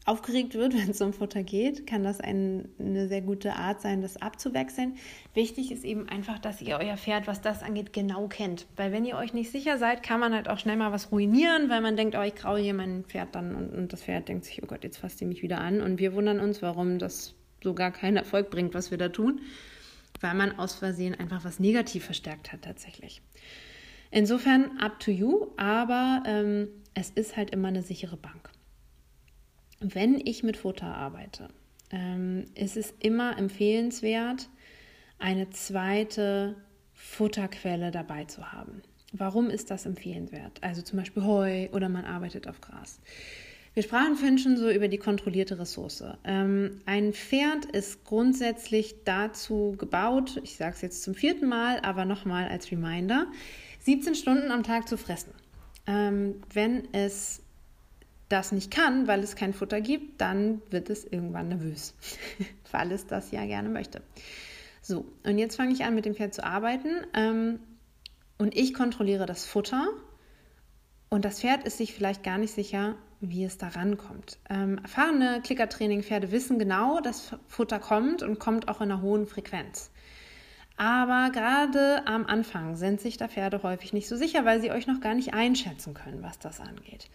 [0.08, 4.00] aufgeregt wird, wenn es um Futter geht, kann das ein, eine sehr gute Art sein,
[4.00, 4.96] das abzuwechseln.
[5.34, 8.66] Wichtig ist eben einfach, dass ihr euer Pferd, was das angeht, genau kennt.
[8.76, 11.68] Weil wenn ihr euch nicht sicher seid, kann man halt auch schnell mal was ruinieren,
[11.68, 14.44] weil man denkt, oh, ich graue hier mein Pferd dann und, und das Pferd denkt
[14.44, 15.82] sich, oh Gott, jetzt fasst ihr mich wieder an.
[15.82, 19.40] Und wir wundern uns, warum das so gar keinen Erfolg bringt, was wir da tun,
[20.20, 23.22] weil man aus Versehen einfach was negativ verstärkt hat tatsächlich.
[24.10, 28.50] Insofern up to you, aber ähm, es ist halt immer eine sichere Bank.
[29.80, 31.48] Wenn ich mit Futter arbeite,
[31.90, 34.48] ähm, ist es immer empfehlenswert,
[35.18, 36.56] eine zweite
[36.92, 38.82] Futterquelle dabei zu haben.
[39.12, 40.62] Warum ist das empfehlenswert?
[40.62, 43.00] Also zum Beispiel Heu oder man arbeitet auf Gras.
[43.78, 46.02] Wir sprachen vorhin schon so über die kontrollierte Ressource.
[46.24, 52.04] Ähm, ein Pferd ist grundsätzlich dazu gebaut, ich sage es jetzt zum vierten Mal, aber
[52.04, 53.28] nochmal als Reminder,
[53.84, 55.30] 17 Stunden am Tag zu fressen.
[55.86, 57.40] Ähm, wenn es
[58.28, 61.94] das nicht kann, weil es kein Futter gibt, dann wird es irgendwann nervös,
[62.72, 64.02] weil es das ja gerne möchte.
[64.82, 67.60] So, und jetzt fange ich an, mit dem Pferd zu arbeiten ähm,
[68.38, 69.86] und ich kontrolliere das Futter
[71.10, 74.38] und das Pferd ist sich vielleicht gar nicht sicher, wie es da rankommt.
[74.48, 79.90] Ähm, erfahrene Klickertraining-Pferde wissen genau, dass Futter kommt und kommt auch in einer hohen Frequenz.
[80.76, 84.86] Aber gerade am Anfang sind sich da Pferde häufig nicht so sicher, weil sie euch
[84.86, 87.10] noch gar nicht einschätzen können, was das angeht.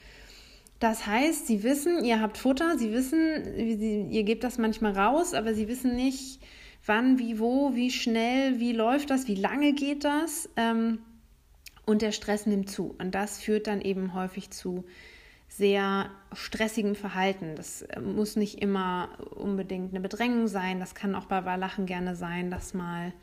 [0.79, 5.53] Das heißt, sie wissen, ihr habt Futter, sie wissen, ihr gebt das manchmal raus, aber
[5.53, 6.41] sie wissen nicht,
[6.85, 10.49] wann, wie, wo, wie schnell, wie läuft das, wie lange geht das.
[10.57, 10.99] Ähm,
[11.85, 12.95] und der Stress nimmt zu.
[12.97, 14.85] Und das führt dann eben häufig zu
[15.47, 17.55] sehr stressigem Verhalten.
[17.55, 20.79] Das äh, muss nicht immer unbedingt eine Bedrängung sein.
[20.79, 23.13] Das kann auch bei Wallachen gerne sein, dass mal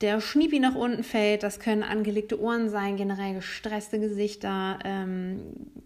[0.00, 1.42] der Schniepi nach unten fällt.
[1.42, 5.40] Das können angelegte Ohren sein, generell gestresste Gesichter, ähm,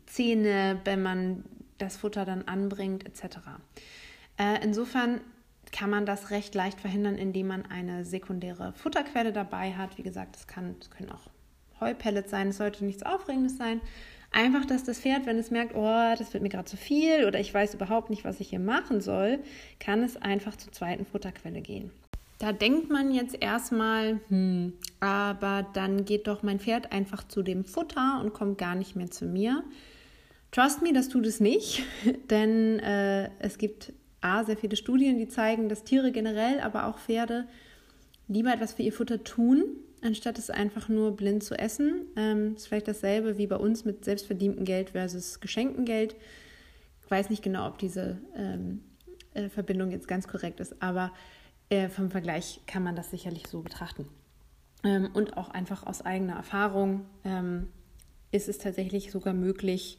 [0.07, 1.45] Zähne, wenn man
[1.79, 3.38] das Futter dann anbringt, etc.
[4.37, 5.21] Äh, insofern
[5.73, 9.99] kann man das recht leicht verhindern, indem man eine sekundäre Futterquelle dabei hat.
[9.99, 10.77] Wie gesagt, das können
[11.12, 11.29] auch
[11.81, 13.81] Heupellets sein, es sollte nichts Aufregendes sein.
[14.33, 17.40] Einfach, dass das Pferd, wenn es merkt, oh, das wird mir gerade zu viel oder
[17.40, 19.40] ich weiß überhaupt nicht, was ich hier machen soll,
[19.81, 21.90] kann es einfach zur zweiten Futterquelle gehen.
[22.38, 27.64] Da denkt man jetzt erstmal, hm, aber dann geht doch mein Pferd einfach zu dem
[27.64, 29.64] Futter und kommt gar nicht mehr zu mir.
[30.53, 31.83] Trust me, das tut es nicht,
[32.31, 36.99] denn äh, es gibt A, sehr viele Studien, die zeigen, dass Tiere generell, aber auch
[36.99, 37.47] Pferde
[38.29, 39.64] lieber etwas für ihr Futter tun,
[40.03, 42.07] anstatt es einfach nur blind zu essen.
[42.17, 46.17] Ähm, ist vielleicht dasselbe wie bei uns mit selbstverdientem Geld versus geschenktem Geld.
[47.03, 48.83] Ich weiß nicht genau, ob diese ähm,
[49.35, 51.13] äh, Verbindung jetzt ganz korrekt ist, aber
[51.69, 54.09] äh, vom Vergleich kann man das sicherlich so betrachten.
[54.85, 57.69] Ähm, und auch einfach aus eigener Erfahrung ähm,
[58.31, 59.99] ist es tatsächlich sogar möglich,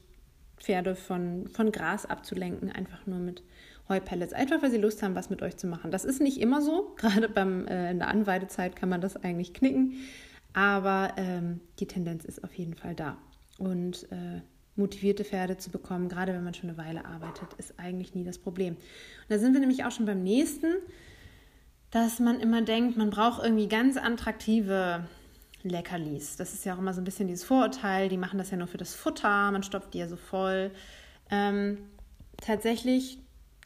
[0.58, 3.44] Pferde von, von Gras abzulenken, einfach nur mit
[3.89, 5.91] Heupellets, einfach weil sie Lust haben, was mit euch zu machen.
[5.91, 9.54] Das ist nicht immer so, gerade beim, äh, in der Anweidezeit kann man das eigentlich
[9.54, 9.94] knicken,
[10.54, 13.17] aber ähm, die Tendenz ist auf jeden Fall da.
[13.58, 14.41] Und äh,
[14.76, 18.38] motivierte Pferde zu bekommen, gerade wenn man schon eine Weile arbeitet, ist eigentlich nie das
[18.38, 18.76] Problem.
[18.76, 20.67] Und da sind wir nämlich auch schon beim nächsten
[21.91, 25.06] dass man immer denkt, man braucht irgendwie ganz attraktive
[25.62, 26.38] Leckerlis.
[26.38, 28.67] Das ist ja auch immer so ein bisschen dieses Vorurteil, die machen das ja nur
[28.67, 30.72] für das Futter, man stopft die ja so voll.
[31.30, 31.78] Ähm,
[32.38, 33.20] tatsächlich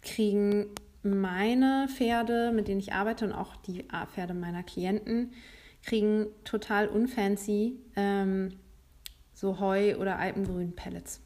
[0.06, 0.68] kriegen
[1.04, 5.34] meine Pferde, mit denen ich arbeite und auch die Pferde meiner Klienten,
[5.84, 8.54] kriegen total unfancy ähm,
[9.34, 11.22] so Heu- oder Alpengrün-Pellets.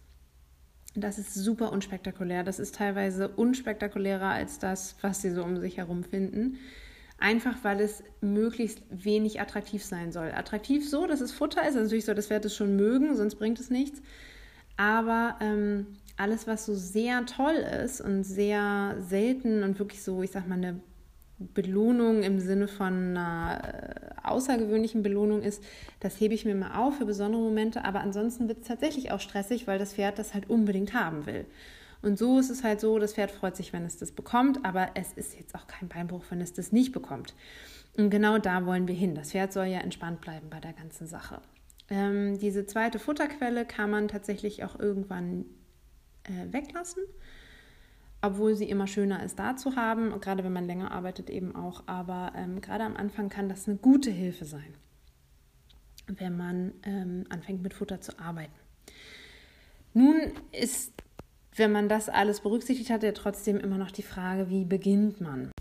[0.95, 2.43] Das ist super unspektakulär.
[2.43, 6.57] Das ist teilweise unspektakulärer als das, was sie so um sich herum finden
[7.19, 10.31] einfach weil es möglichst wenig attraktiv sein soll.
[10.31, 13.35] Attraktiv so, dass es Futter ist, also natürlich soll das Pferd es schon mögen, sonst
[13.35, 14.01] bringt es nichts.
[14.77, 15.87] Aber ähm,
[16.19, 20.55] alles, was so sehr toll ist und sehr selten und wirklich so, ich sag mal,
[20.55, 20.79] eine
[21.39, 25.63] Belohnung im Sinne von einer äh, außergewöhnlichen Belohnung ist,
[26.01, 29.21] das hebe ich mir mal auf für besondere Momente, aber ansonsten wird es tatsächlich auch
[29.21, 31.45] stressig, weil das Pferd das halt unbedingt haben will.
[32.01, 34.89] Und so ist es halt so, das Pferd freut sich, wenn es das bekommt, aber
[34.95, 37.33] es ist jetzt auch kein Beinbruch, wenn es das nicht bekommt.
[37.97, 39.15] Und genau da wollen wir hin.
[39.15, 41.41] Das Pferd soll ja entspannt bleiben bei der ganzen Sache.
[41.89, 45.45] Ähm, diese zweite Futterquelle kann man tatsächlich auch irgendwann
[46.23, 47.03] äh, weglassen,
[48.21, 51.83] obwohl sie immer schöner ist, da zu haben, gerade wenn man länger arbeitet eben auch.
[51.85, 54.73] Aber ähm, gerade am Anfang kann das eine gute Hilfe sein,
[56.07, 58.53] wenn man ähm, anfängt mit Futter zu arbeiten.
[59.93, 60.93] Nun ist
[61.59, 65.51] wenn man das alles berücksichtigt hat, ja trotzdem immer noch die Frage, wie beginnt man?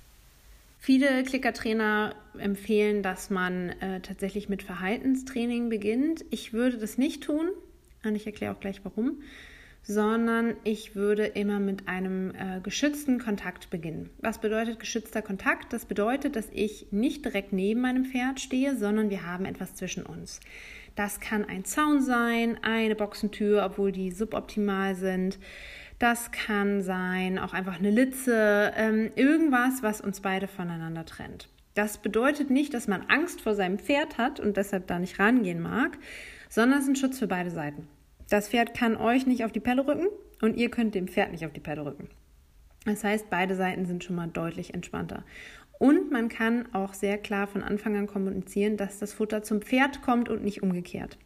[0.79, 6.25] Viele Klickertrainer empfehlen, dass man äh, tatsächlich mit Verhaltenstraining beginnt.
[6.31, 7.51] Ich würde das nicht tun
[8.05, 9.23] und ich erkläre auch gleich warum,
[9.89, 14.11] sondern ich würde immer mit einem äh, geschützten Kontakt beginnen.
[14.19, 15.73] Was bedeutet geschützter Kontakt?
[15.73, 20.05] Das bedeutet, dass ich nicht direkt neben meinem Pferd stehe, sondern wir haben etwas zwischen
[20.05, 20.41] uns.
[20.95, 25.39] Das kann ein Zaun sein, eine Boxentür, obwohl die suboptimal sind.
[25.99, 31.49] Das kann sein auch einfach eine Litze, ähm, irgendwas, was uns beide voneinander trennt.
[31.73, 35.63] Das bedeutet nicht, dass man Angst vor seinem Pferd hat und deshalb da nicht rangehen
[35.63, 35.97] mag,
[36.51, 37.89] sondern es ist ein Schutz für beide Seiten.
[38.29, 40.07] Das Pferd kann euch nicht auf die Pelle rücken
[40.43, 42.09] und ihr könnt dem Pferd nicht auf die Pelle rücken.
[42.85, 45.25] Das heißt, beide Seiten sind schon mal deutlich entspannter.
[45.79, 50.03] Und man kann auch sehr klar von Anfang an kommunizieren, dass das Futter zum Pferd
[50.03, 51.19] kommt und nicht umgekehrt.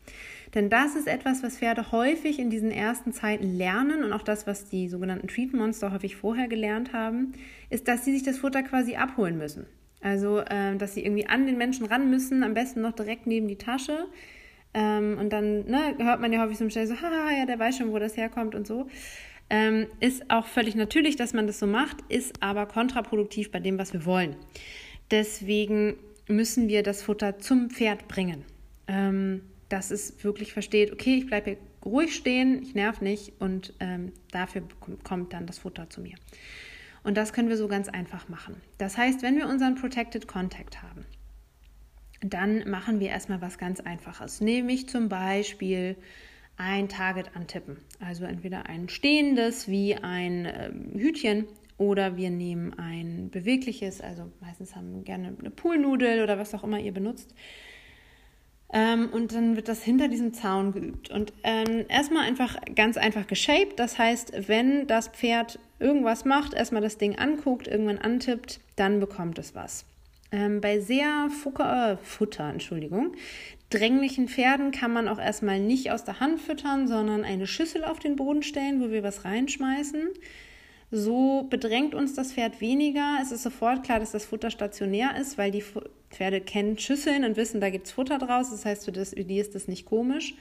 [0.55, 4.47] Denn das ist etwas, was Pferde häufig in diesen ersten Zeiten lernen und auch das,
[4.47, 7.33] was die sogenannten Treat Monster häufig vorher gelernt haben,
[7.71, 9.67] ist, dass sie sich das Futter quasi abholen müssen.
[10.03, 13.49] Also, äh, dass sie irgendwie an den Menschen ran müssen, am besten noch direkt neben
[13.49, 14.07] die Tasche.
[14.75, 17.79] Ähm, und dann ne, hört man ja häufig so schnell so, haha, ja, der weiß
[17.79, 18.89] schon, wo das herkommt und so.
[19.51, 23.79] Ähm, ist auch völlig natürlich, dass man das so macht, ist aber kontraproduktiv bei dem,
[23.79, 24.37] was wir wollen.
[25.11, 28.45] Deswegen müssen wir das Futter zum Pferd bringen.
[28.89, 34.13] Ähm, dass es wirklich versteht, okay, ich bleibe ruhig stehen, ich nerv nicht und ähm,
[34.31, 34.63] dafür
[35.03, 36.17] kommt dann das Futter zu mir.
[37.03, 38.57] Und das können wir so ganz einfach machen.
[38.77, 41.07] Das heißt, wenn wir unseren Protected Contact haben,
[42.23, 45.97] dann machen wir erstmal was ganz Einfaches, nämlich zum Beispiel
[46.57, 47.79] ein Target antippen.
[48.01, 51.47] Also entweder ein stehendes wie ein äh, Hütchen
[51.79, 56.63] oder wir nehmen ein bewegliches, also meistens haben wir gerne eine Poolnudel oder was auch
[56.63, 57.35] immer ihr benutzt.
[58.73, 61.11] Ähm, und dann wird das hinter diesem Zaun geübt.
[61.11, 63.79] Und ähm, erstmal einfach ganz einfach geshaped.
[63.79, 69.39] Das heißt, wenn das Pferd irgendwas macht, erstmal das Ding anguckt, irgendwann antippt, dann bekommt
[69.39, 69.85] es was.
[70.33, 73.12] Ähm, bei sehr Futter, äh, Futter, Entschuldigung,
[73.68, 77.99] dränglichen Pferden kann man auch erstmal nicht aus der Hand füttern, sondern eine Schüssel auf
[77.99, 80.09] den Boden stellen, wo wir was reinschmeißen.
[80.90, 83.18] So bedrängt uns das Pferd weniger.
[83.23, 85.64] Es ist sofort klar, dass das Futter stationär ist, weil die
[86.11, 88.51] Pferde kennen Schüsseln und wissen, da gibt es Futter draus.
[88.51, 90.35] Das heißt, für, das, für die ist das nicht komisch.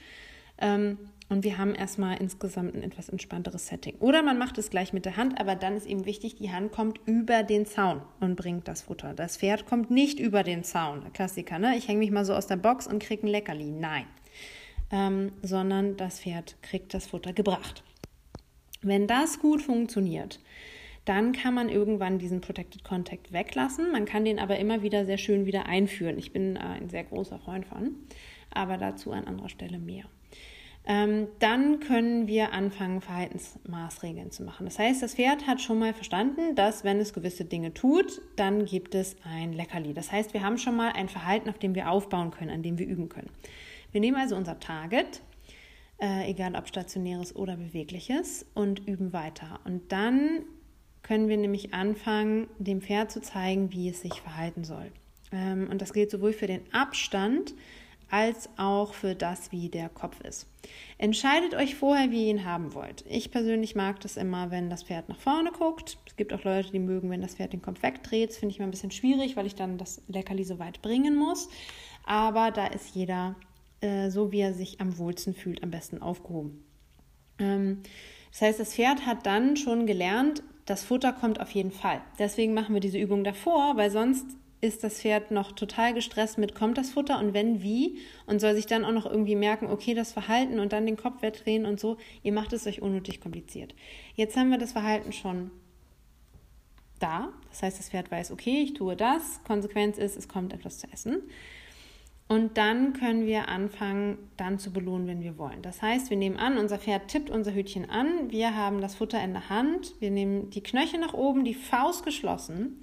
[0.58, 0.98] Ähm,
[1.32, 3.94] und wir haben erstmal insgesamt ein etwas entspannteres Setting.
[4.00, 6.72] Oder man macht es gleich mit der Hand, aber dann ist eben wichtig, die Hand
[6.72, 9.14] kommt über den Zaun und bringt das Futter.
[9.14, 11.10] Das Pferd kommt nicht über den Zaun.
[11.14, 11.74] Klassiker, ne?
[11.78, 13.70] Ich hänge mich mal so aus der Box und kriege ein Leckerli.
[13.70, 14.04] Nein.
[14.90, 17.82] Ähm, sondern das Pferd kriegt das Futter gebracht.
[18.82, 20.38] Wenn das gut funktioniert,
[21.06, 23.90] dann kann man irgendwann diesen Protected Contact weglassen.
[23.90, 26.18] Man kann den aber immer wieder sehr schön wieder einführen.
[26.18, 27.96] Ich bin äh, ein sehr großer Freund von,
[28.50, 30.04] aber dazu an anderer Stelle mehr.
[30.84, 34.66] Ähm, dann können wir anfangen, Verhaltensmaßregeln zu machen.
[34.66, 38.64] Das heißt, das Pferd hat schon mal verstanden, dass wenn es gewisse Dinge tut, dann
[38.64, 39.94] gibt es ein Leckerli.
[39.94, 42.78] Das heißt, wir haben schon mal ein Verhalten, auf dem wir aufbauen können, an dem
[42.78, 43.30] wir üben können.
[43.92, 45.22] Wir nehmen also unser Target,
[46.00, 49.60] äh, egal ob stationäres oder bewegliches, und üben weiter.
[49.64, 50.44] Und dann
[51.02, 54.90] können wir nämlich anfangen, dem Pferd zu zeigen, wie es sich verhalten soll.
[55.30, 57.54] Ähm, und das gilt sowohl für den Abstand
[58.12, 60.46] als auch für das, wie der Kopf ist.
[60.98, 63.04] Entscheidet euch vorher, wie ihr ihn haben wollt.
[63.08, 65.98] Ich persönlich mag das immer, wenn das Pferd nach vorne guckt.
[66.06, 68.30] Es gibt auch Leute, die mögen, wenn das Pferd den Kopf wegdreht.
[68.30, 71.16] Das finde ich mal ein bisschen schwierig, weil ich dann das Leckerli so weit bringen
[71.16, 71.48] muss.
[72.04, 73.34] Aber da ist jeder
[73.82, 76.64] äh, so wie er sich am wohlsten fühlt, am besten aufgehoben.
[77.38, 77.82] Ähm,
[78.30, 82.00] das heißt, das Pferd hat dann schon gelernt, das Futter kommt auf jeden Fall.
[82.18, 84.24] Deswegen machen wir diese Übung davor, weil sonst
[84.62, 87.98] ist das Pferd noch total gestresst mit, kommt das Futter und wenn, wie?
[88.26, 91.20] Und soll sich dann auch noch irgendwie merken, okay, das Verhalten und dann den Kopf
[91.20, 91.98] wegdrehen und so.
[92.22, 93.74] Ihr macht es euch unnötig kompliziert.
[94.14, 95.50] Jetzt haben wir das Verhalten schon
[97.00, 97.32] da.
[97.50, 99.40] Das heißt, das Pferd weiß, okay, ich tue das.
[99.44, 101.22] Konsequenz ist, es kommt etwas zu essen.
[102.28, 105.60] Und dann können wir anfangen, dann zu belohnen, wenn wir wollen.
[105.62, 109.22] Das heißt, wir nehmen an, unser Pferd tippt unser Hütchen an, wir haben das Futter
[109.22, 112.80] in der Hand, wir nehmen die Knöchel nach oben, die Faust geschlossen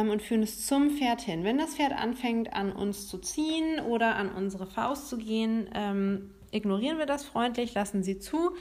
[0.00, 1.44] und führen es zum Pferd hin.
[1.44, 6.30] Wenn das Pferd anfängt, an uns zu ziehen oder an unsere Faust zu gehen, ähm,
[6.50, 8.52] ignorieren wir das freundlich, lassen sie zu.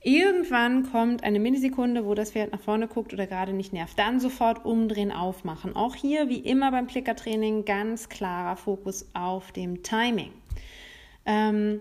[0.00, 3.98] Irgendwann kommt eine Millisekunde, wo das Pferd nach vorne guckt oder gerade nicht nervt.
[3.98, 5.74] Dann sofort umdrehen, aufmachen.
[5.74, 10.32] Auch hier, wie immer beim Klickertraining, ganz klarer Fokus auf dem Timing.
[11.26, 11.80] Ähm,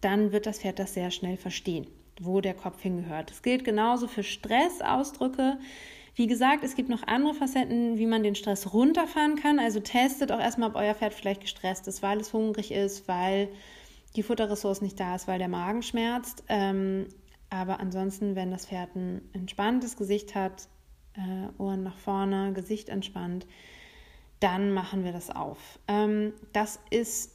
[0.00, 1.86] dann wird das Pferd das sehr schnell verstehen,
[2.20, 3.30] wo der Kopf hingehört.
[3.30, 5.58] Das gilt genauso für Stressausdrücke.
[6.14, 9.58] Wie gesagt, es gibt noch andere Facetten, wie man den Stress runterfahren kann.
[9.58, 13.48] Also testet auch erstmal, ob euer Pferd vielleicht gestresst ist, weil es hungrig ist, weil
[14.14, 16.44] die Futterressource nicht da ist, weil der Magen schmerzt.
[16.48, 17.06] Ähm,
[17.50, 20.68] aber ansonsten, wenn das Pferd ein entspanntes Gesicht hat,
[21.14, 23.46] äh, Ohren nach vorne, Gesicht entspannt,
[24.40, 25.78] dann machen wir das auf.
[25.88, 27.33] Ähm, das ist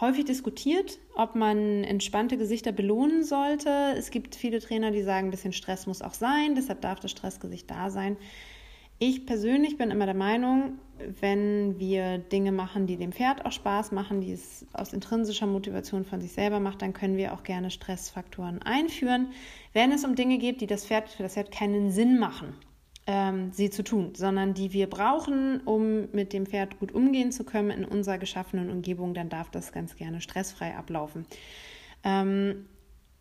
[0.00, 3.94] häufig diskutiert, ob man entspannte Gesichter belohnen sollte.
[3.96, 7.10] Es gibt viele Trainer, die sagen, ein bisschen Stress muss auch sein, deshalb darf das
[7.10, 8.16] Stressgesicht da sein.
[8.98, 10.78] Ich persönlich bin immer der Meinung,
[11.20, 16.06] wenn wir Dinge machen, die dem Pferd auch Spaß machen, die es aus intrinsischer Motivation
[16.06, 19.28] von sich selber macht, dann können wir auch gerne Stressfaktoren einführen.
[19.74, 22.54] Wenn es um Dinge geht, die das Pferd für das Pferd keinen Sinn machen,
[23.06, 27.44] ähm, sie zu tun, sondern die wir brauchen, um mit dem Pferd gut umgehen zu
[27.44, 31.26] können in unserer geschaffenen Umgebung, dann darf das ganz gerne stressfrei ablaufen.
[32.02, 32.66] Ähm,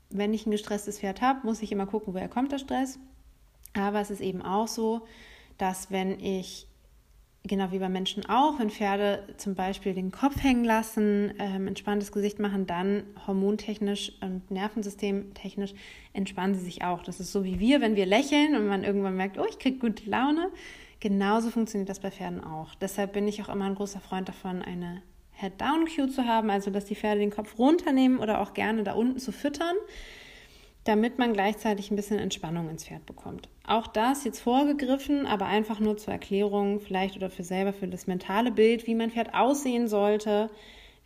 [0.09, 2.99] wenn ich ein gestresstes Pferd habe, muss ich immer gucken, woher kommt der Stress.
[3.73, 5.05] Aber es ist eben auch so,
[5.57, 6.67] dass wenn ich,
[7.47, 12.11] genau wie bei Menschen auch, wenn Pferde zum Beispiel den Kopf hängen lassen, ähm, entspanntes
[12.11, 15.73] Gesicht machen, dann hormontechnisch und nervensystemtechnisch
[16.13, 17.03] entspannen sie sich auch.
[17.03, 19.77] Das ist so wie wir, wenn wir lächeln und man irgendwann merkt, oh, ich kriege
[19.77, 20.49] gute Laune.
[20.99, 22.73] Genauso funktioniert das bei Pferden auch.
[22.75, 25.01] Deshalb bin ich auch immer ein großer Freund davon, eine
[25.33, 29.19] Head-Down-Cue zu haben, also dass die Pferde den Kopf runternehmen oder auch gerne da unten
[29.19, 29.75] zu füttern
[30.85, 33.49] damit man gleichzeitig ein bisschen Entspannung ins Pferd bekommt.
[33.67, 38.07] Auch das jetzt vorgegriffen, aber einfach nur zur Erklärung, vielleicht oder für selber für das
[38.07, 40.49] mentale Bild, wie mein Pferd aussehen sollte,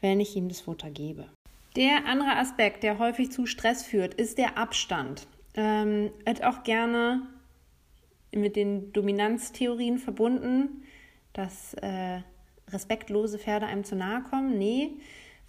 [0.02, 1.28] wenn ich ihm das Futter gebe.
[1.76, 5.28] Der andere Aspekt, der häufig zu Stress führt, ist der Abstand.
[5.56, 7.22] Ähm, wird auch gerne
[8.36, 10.84] mit den Dominanztheorien verbunden,
[11.32, 12.20] dass äh,
[12.70, 14.58] respektlose Pferde einem zu nahe kommen.
[14.58, 14.92] Nee,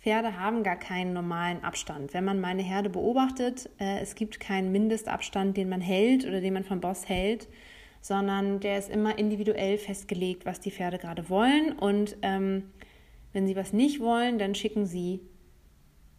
[0.01, 2.14] Pferde haben gar keinen normalen Abstand.
[2.14, 6.55] Wenn man meine Herde beobachtet, äh, es gibt keinen Mindestabstand, den man hält oder den
[6.55, 7.48] man vom Boss hält,
[8.01, 11.72] sondern der ist immer individuell festgelegt, was die Pferde gerade wollen.
[11.72, 12.70] Und ähm,
[13.34, 15.20] wenn sie was nicht wollen, dann schicken sie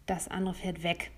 [0.06, 1.10] das andere Pferd weg.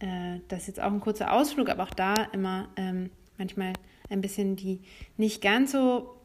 [0.00, 3.72] Äh, das ist jetzt auch ein kurzer Ausflug, aber auch da immer ähm, manchmal
[4.10, 4.80] ein bisschen die
[5.16, 6.16] nicht ganz so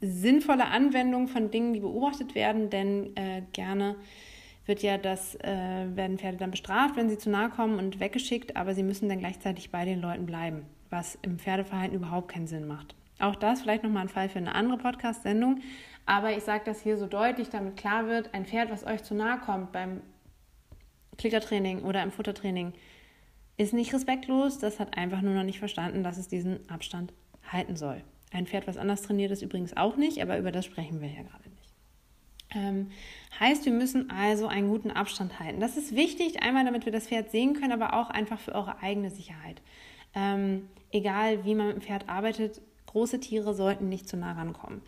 [0.00, 3.96] sinnvolle Anwendung von Dingen, die beobachtet werden, denn äh, gerne
[4.66, 8.56] wird ja das, äh, werden Pferde dann bestraft, wenn sie zu nahe kommen und weggeschickt,
[8.56, 12.66] aber sie müssen dann gleichzeitig bei den Leuten bleiben, was im Pferdeverhalten überhaupt keinen Sinn
[12.66, 12.94] macht.
[13.18, 15.60] Auch das vielleicht nochmal ein Fall für eine andere Podcast-Sendung,
[16.04, 19.14] aber ich sage das hier so deutlich, damit klar wird, ein Pferd, was euch zu
[19.14, 20.02] nahe kommt beim
[21.16, 22.74] Klickertraining oder im Futtertraining,
[23.56, 27.14] ist nicht respektlos, das hat einfach nur noch nicht verstanden, dass es diesen Abstand
[27.50, 28.02] halten soll.
[28.32, 31.22] Ein Pferd, was anders trainiert ist, übrigens auch nicht, aber über das sprechen wir ja
[31.22, 31.45] gerade.
[32.54, 32.90] Ähm,
[33.38, 35.60] heißt, wir müssen also einen guten Abstand halten.
[35.60, 38.82] Das ist wichtig, einmal damit wir das Pferd sehen können, aber auch einfach für eure
[38.82, 39.60] eigene Sicherheit.
[40.14, 44.82] Ähm, egal wie man mit dem Pferd arbeitet, große Tiere sollten nicht zu nah rankommen.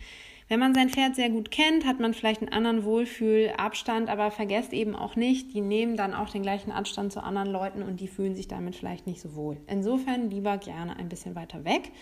[0.48, 4.72] Wenn man sein Pferd sehr gut kennt, hat man vielleicht einen anderen Wohlfühlabstand, aber vergesst
[4.72, 8.08] eben auch nicht, die nehmen dann auch den gleichen Abstand zu anderen Leuten und die
[8.08, 9.58] fühlen sich damit vielleicht nicht so wohl.
[9.66, 11.92] Insofern lieber gerne ein bisschen weiter weg.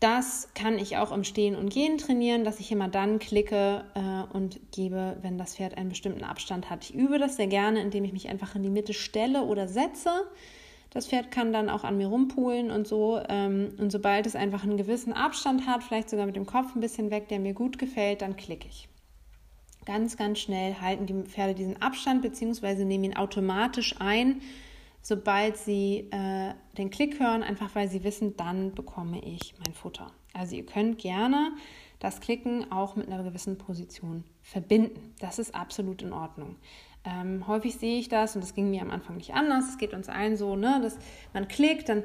[0.00, 4.36] Das kann ich auch im Stehen und Gehen trainieren, dass ich immer dann klicke äh,
[4.36, 6.84] und gebe, wenn das Pferd einen bestimmten Abstand hat.
[6.84, 10.10] Ich übe das sehr gerne, indem ich mich einfach in die Mitte stelle oder setze.
[10.90, 13.20] Das Pferd kann dann auch an mir rumpulen und so.
[13.28, 16.80] Ähm, und sobald es einfach einen gewissen Abstand hat, vielleicht sogar mit dem Kopf ein
[16.80, 18.88] bisschen weg, der mir gut gefällt, dann klicke ich.
[19.86, 22.84] Ganz, ganz schnell halten die Pferde diesen Abstand bzw.
[22.84, 24.42] nehmen ihn automatisch ein
[25.06, 30.10] sobald sie äh, den Klick hören, einfach weil sie wissen, dann bekomme ich mein Futter.
[30.34, 31.52] Also ihr könnt gerne
[32.00, 35.14] das Klicken auch mit einer gewissen Position verbinden.
[35.20, 36.56] Das ist absolut in Ordnung.
[37.04, 39.68] Ähm, häufig sehe ich das und das ging mir am Anfang nicht anders.
[39.68, 40.98] Es geht uns allen so, ne, dass
[41.32, 42.02] man klickt, dann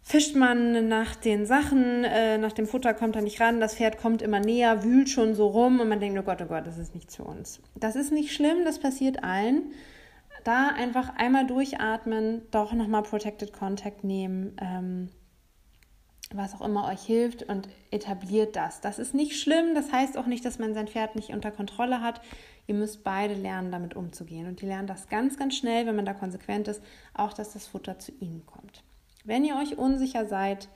[0.00, 3.98] fischt man nach den Sachen, äh, nach dem Futter kommt er nicht ran, das Pferd
[3.98, 6.78] kommt immer näher, wühlt schon so rum und man denkt, oh Gott, oh Gott, das
[6.78, 7.60] ist nichts für uns.
[7.74, 9.72] Das ist nicht schlimm, das passiert allen
[10.44, 15.10] da einfach einmal durchatmen, doch nochmal Protected Contact nehmen, ähm,
[16.34, 18.80] was auch immer euch hilft und etabliert das.
[18.80, 22.00] Das ist nicht schlimm, das heißt auch nicht, dass man sein Pferd nicht unter Kontrolle
[22.00, 22.20] hat.
[22.66, 24.46] Ihr müsst beide lernen, damit umzugehen.
[24.46, 26.82] Und die lernen das ganz, ganz schnell, wenn man da konsequent ist,
[27.12, 28.82] auch dass das Futter zu ihnen kommt.
[29.24, 30.68] Wenn ihr euch unsicher seid,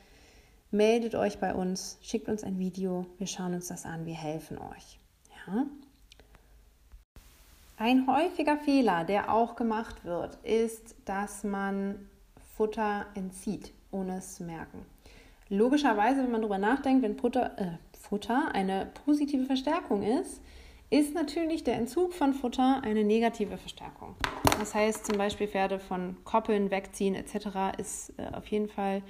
[0.71, 4.59] meldet euch bei uns, schickt uns ein Video, wir schauen uns das an, wir helfen
[4.59, 5.01] euch.
[5.47, 5.67] Ja?
[7.79, 12.09] Ein häufiger Fehler, der auch gemacht wird, ist, dass man
[12.57, 14.87] Futter entzieht, ohne es zu merken.
[15.51, 20.41] Logischerweise, wenn man darüber nachdenkt, wenn Futter, äh, Futter eine positive Verstärkung ist,
[20.89, 24.15] ist natürlich der Entzug von Futter eine negative Verstärkung.
[24.59, 27.79] Das heißt zum Beispiel Pferde von Koppeln wegziehen etc.
[27.79, 29.03] ist äh, auf jeden Fall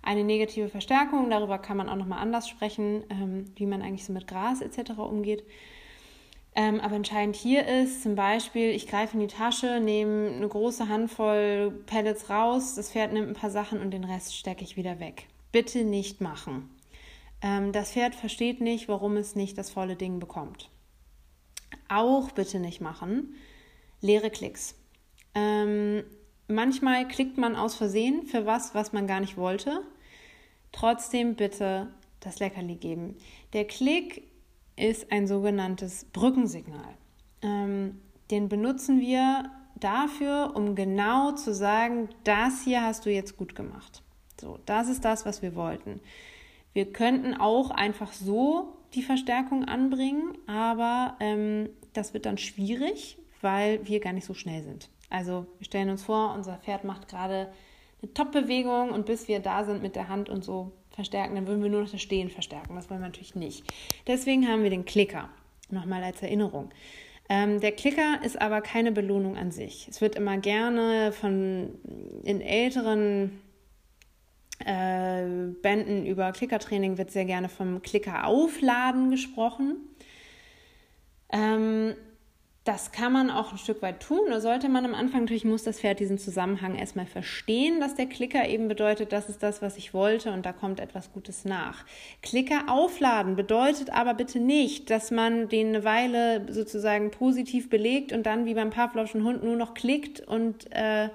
[0.00, 1.28] eine negative Verstärkung.
[1.28, 4.92] Darüber kann man auch nochmal anders sprechen, ähm, wie man eigentlich so mit Gras etc.
[4.98, 5.44] umgeht.
[6.58, 10.88] Ähm, aber entscheidend hier ist zum Beispiel, ich greife in die Tasche, nehme eine große
[10.88, 14.98] Handvoll Pellets raus, das Pferd nimmt ein paar Sachen und den Rest stecke ich wieder
[14.98, 15.26] weg.
[15.52, 16.70] Bitte nicht machen.
[17.42, 20.70] Ähm, das Pferd versteht nicht, warum es nicht das volle Ding bekommt.
[21.90, 23.34] Auch bitte nicht machen.
[24.00, 24.76] Leere Klicks.
[25.34, 26.04] Ähm,
[26.48, 29.82] manchmal klickt man aus Versehen für was, was man gar nicht wollte.
[30.72, 31.88] Trotzdem bitte
[32.20, 33.18] das Leckerli geben.
[33.52, 34.22] Der Klick
[34.76, 36.94] ist ein sogenanntes Brückensignal.
[37.42, 38.00] Ähm,
[38.30, 44.02] den benutzen wir dafür, um genau zu sagen, das hier hast du jetzt gut gemacht.
[44.40, 46.00] So, das ist das, was wir wollten.
[46.72, 53.86] Wir könnten auch einfach so die Verstärkung anbringen, aber ähm, das wird dann schwierig, weil
[53.86, 54.90] wir gar nicht so schnell sind.
[55.08, 57.52] Also wir stellen uns vor, unser Pferd macht gerade
[58.02, 61.62] eine Top-Bewegung und bis wir da sind mit der Hand und so verstärken, dann würden
[61.62, 62.74] wir nur noch das Stehen verstärken.
[62.74, 63.64] Das wollen wir natürlich nicht.
[64.06, 65.28] Deswegen haben wir den Klicker.
[65.70, 66.70] Nochmal als Erinnerung.
[67.28, 69.88] Ähm, der Klicker ist aber keine Belohnung an sich.
[69.88, 71.70] Es wird immer gerne von
[72.24, 73.40] in älteren
[74.64, 75.24] äh,
[75.62, 79.76] Bänden über Klickertraining wird sehr gerne vom Klicker aufladen gesprochen.
[81.32, 81.94] Ähm,
[82.66, 84.22] das kann man auch ein Stück weit tun.
[84.28, 88.06] Da sollte man am Anfang natürlich, muss das Pferd diesen Zusammenhang erstmal verstehen, dass der
[88.06, 91.84] Klicker eben bedeutet, das ist das, was ich wollte und da kommt etwas Gutes nach.
[92.22, 98.26] Klicker aufladen bedeutet aber bitte nicht, dass man den eine Weile sozusagen positiv belegt und
[98.26, 101.08] dann wie beim Pavlovschen Hund nur noch klickt und äh,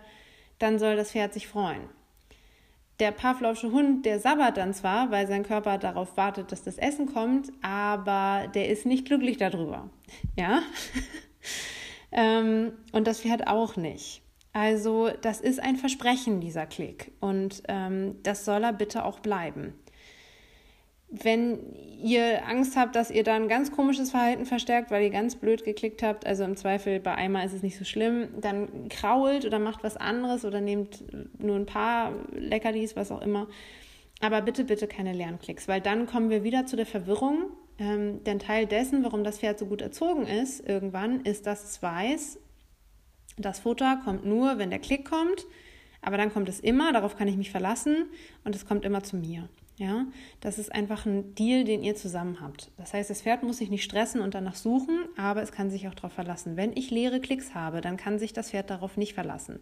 [0.58, 1.82] dann soll das Pferd sich freuen.
[3.02, 7.08] Der Pavlovsche Hund, der sabbert dann zwar, weil sein Körper darauf wartet, dass das Essen
[7.12, 9.90] kommt, aber der ist nicht glücklich darüber.
[10.38, 10.62] Ja?
[12.12, 14.22] ähm, und das Pferd auch nicht.
[14.54, 17.12] Also das ist ein Versprechen, dieser Klick.
[17.20, 19.74] Und ähm, das soll er bitte auch bleiben.
[21.14, 21.60] Wenn
[22.02, 26.04] ihr Angst habt, dass ihr dann ganz komisches Verhalten verstärkt, weil ihr ganz blöd geklickt
[26.04, 29.84] habt, also im Zweifel bei einmal ist es nicht so schlimm, dann krault oder macht
[29.84, 31.04] was anderes oder nehmt
[31.38, 33.48] nur ein paar Leckerlis, was auch immer.
[34.22, 38.38] Aber bitte, bitte keine Lernklicks, weil dann kommen wir wieder zu der Verwirrung ähm, denn
[38.38, 42.38] Teil dessen, warum das Pferd so gut erzogen ist, irgendwann, ist, dass es weiß,
[43.38, 45.48] das Futter kommt nur, wenn der Klick kommt,
[46.02, 48.06] aber dann kommt es immer, darauf kann ich mich verlassen
[48.44, 49.50] und es kommt immer zu mir.
[49.78, 50.06] Ja,
[50.42, 52.70] das ist einfach ein Deal, den ihr zusammen habt.
[52.78, 55.88] Das heißt, das Pferd muss sich nicht stressen und danach suchen, aber es kann sich
[55.88, 56.56] auch darauf verlassen.
[56.56, 59.60] Wenn ich leere Klicks habe, dann kann sich das Pferd darauf nicht verlassen.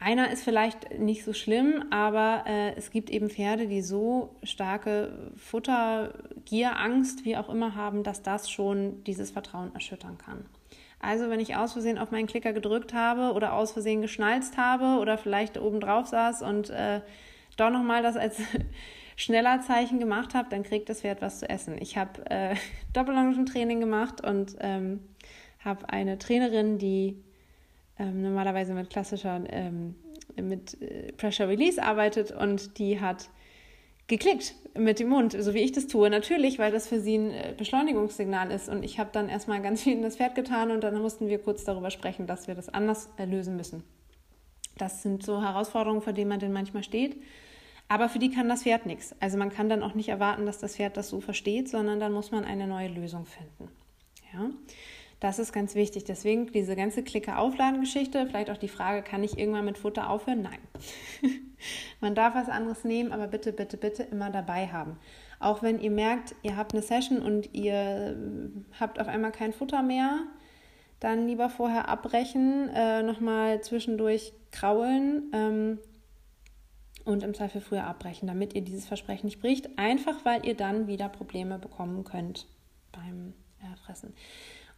[0.00, 5.32] Einer ist vielleicht nicht so schlimm, aber äh, es gibt eben Pferde, die so starke
[5.36, 10.46] Futtergier, Angst, wie auch immer haben, dass das schon dieses Vertrauen erschüttern kann.
[11.00, 15.00] Also wenn ich aus Versehen auf meinen Klicker gedrückt habe oder aus Versehen geschnalzt habe
[15.00, 17.00] oder vielleicht oben drauf saß und äh,
[17.56, 18.40] doch nochmal das als
[19.16, 21.76] schneller Zeichen gemacht habe, dann kriegt das Pferd was zu essen.
[21.80, 22.54] Ich habe äh,
[22.92, 25.00] Doppellongentraining gemacht und ähm,
[25.64, 27.16] habe eine Trainerin, die
[27.98, 29.94] ähm, normalerweise mit klassischer, ähm,
[30.36, 33.28] mit äh, Pressure Release arbeitet und die hat
[34.08, 36.08] geklickt mit dem Mund, so wie ich das tue.
[36.10, 38.68] Natürlich, weil das für sie ein äh, Beschleunigungssignal ist.
[38.68, 41.38] Und ich habe dann erstmal ganz viel in das Pferd getan und dann mussten wir
[41.38, 43.84] kurz darüber sprechen, dass wir das anders äh, lösen müssen.
[44.78, 47.20] Das sind so Herausforderungen, vor denen man denn manchmal steht.
[47.88, 49.14] Aber für die kann das Pferd nichts.
[49.20, 52.12] Also man kann dann auch nicht erwarten, dass das Pferd das so versteht, sondern dann
[52.12, 53.70] muss man eine neue Lösung finden.
[54.32, 54.50] Ja.
[55.20, 56.04] Das ist ganz wichtig.
[56.04, 60.42] Deswegen diese ganze Klicke-Aufladen-Geschichte, vielleicht auch die Frage, kann ich irgendwann mit Futter aufhören?
[60.42, 60.60] Nein.
[62.00, 64.96] Man darf was anderes nehmen, aber bitte, bitte, bitte immer dabei haben.
[65.40, 68.16] Auch wenn ihr merkt, ihr habt eine Session und ihr
[68.78, 70.20] habt auf einmal kein Futter mehr,
[71.00, 75.78] dann lieber vorher abbrechen, äh, nochmal zwischendurch kraulen ähm,
[77.04, 79.78] und im Zweifel früher abbrechen, damit ihr dieses Versprechen nicht bricht.
[79.78, 82.46] Einfach weil ihr dann wieder Probleme bekommen könnt
[82.92, 84.12] beim äh, Fressen.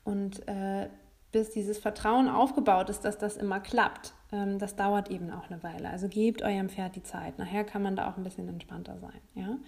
[0.05, 0.89] Und äh,
[1.33, 5.63] bis dieses Vertrauen aufgebaut ist, dass das immer klappt, ähm, das dauert eben auch eine
[5.63, 5.91] Weile.
[5.91, 7.39] Also gebt eurem Pferd die Zeit.
[7.39, 9.21] Nachher kann man da auch ein bisschen entspannter sein.
[9.35, 9.59] Ja?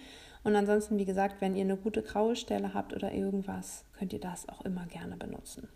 [0.43, 4.47] Und ansonsten, wie gesagt, wenn ihr eine gute Kraulstelle habt oder irgendwas, könnt ihr das
[4.49, 5.69] auch immer gerne benutzen.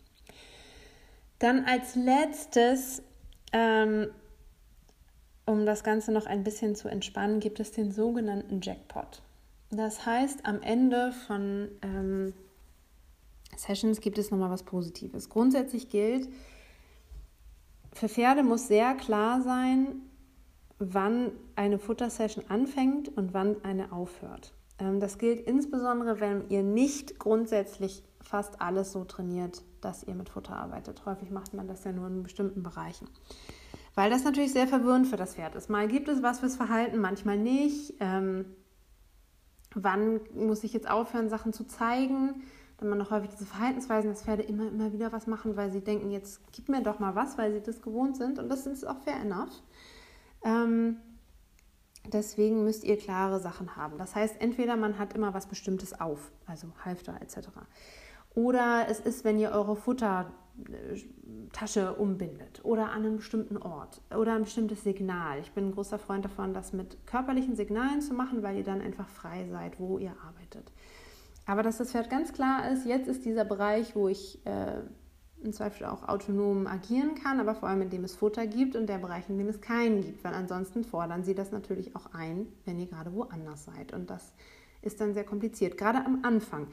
[1.39, 3.03] Dann als letztes,
[3.53, 4.07] ähm,
[5.45, 9.21] um das Ganze noch ein bisschen zu entspannen, gibt es den sogenannten Jackpot.
[9.69, 12.33] Das heißt, am Ende von ähm,
[13.59, 15.29] Sessions gibt es nochmal was Positives.
[15.29, 16.29] Grundsätzlich gilt,
[17.93, 20.01] für Pferde muss sehr klar sein,
[20.79, 24.53] wann eine Futtersession anfängt und wann eine aufhört.
[24.79, 30.29] Ähm, das gilt insbesondere, wenn ihr nicht grundsätzlich fast alles so trainiert, dass ihr mit
[30.29, 31.05] Futter arbeitet.
[31.05, 33.07] Häufig macht man das ja nur in bestimmten Bereichen.
[33.95, 35.69] Weil das natürlich sehr verwirrend für das Pferd ist.
[35.69, 37.95] Mal gibt es was fürs Verhalten, manchmal nicht.
[37.99, 38.45] Ähm,
[39.73, 42.43] wann muss ich jetzt aufhören, Sachen zu zeigen?
[42.77, 45.81] Dann man noch häufig diese Verhaltensweisen, dass Pferde immer, immer wieder was machen, weil sie
[45.81, 48.37] denken, jetzt gib mir doch mal was, weil sie das gewohnt sind.
[48.37, 49.63] Und das ist auch fair enough.
[50.43, 50.97] Ähm,
[52.13, 53.97] Deswegen müsst ihr klare Sachen haben.
[53.97, 57.49] Das heißt, entweder man hat immer was Bestimmtes auf, also Halfter etc.
[58.33, 60.31] Oder es ist, wenn ihr eure Futtertasche
[61.95, 65.39] umbindet oder an einem bestimmten Ort oder ein bestimmtes Signal.
[65.39, 68.81] Ich bin ein großer Freund davon, das mit körperlichen Signalen zu machen, weil ihr dann
[68.81, 70.71] einfach frei seid, wo ihr arbeitet.
[71.47, 74.81] Aber dass das Pferd ganz klar ist, jetzt ist dieser Bereich, wo ich äh,
[75.41, 78.87] im Zweifel auch autonom agieren kann, aber vor allem in dem es Futter gibt und
[78.87, 82.47] der Bereich, in dem es keinen gibt, weil ansonsten fordern sie das natürlich auch ein,
[82.65, 83.93] wenn ihr gerade woanders seid.
[83.93, 84.33] Und das
[84.81, 86.67] ist dann sehr kompliziert, gerade am Anfang.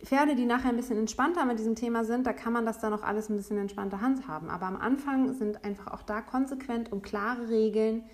[0.00, 2.92] Pferde, die nachher ein bisschen entspannter mit diesem Thema sind, da kann man das dann
[2.92, 4.50] auch alles ein bisschen entspannter handhaben.
[4.50, 8.04] Aber am Anfang sind einfach auch da konsequent und klare Regeln,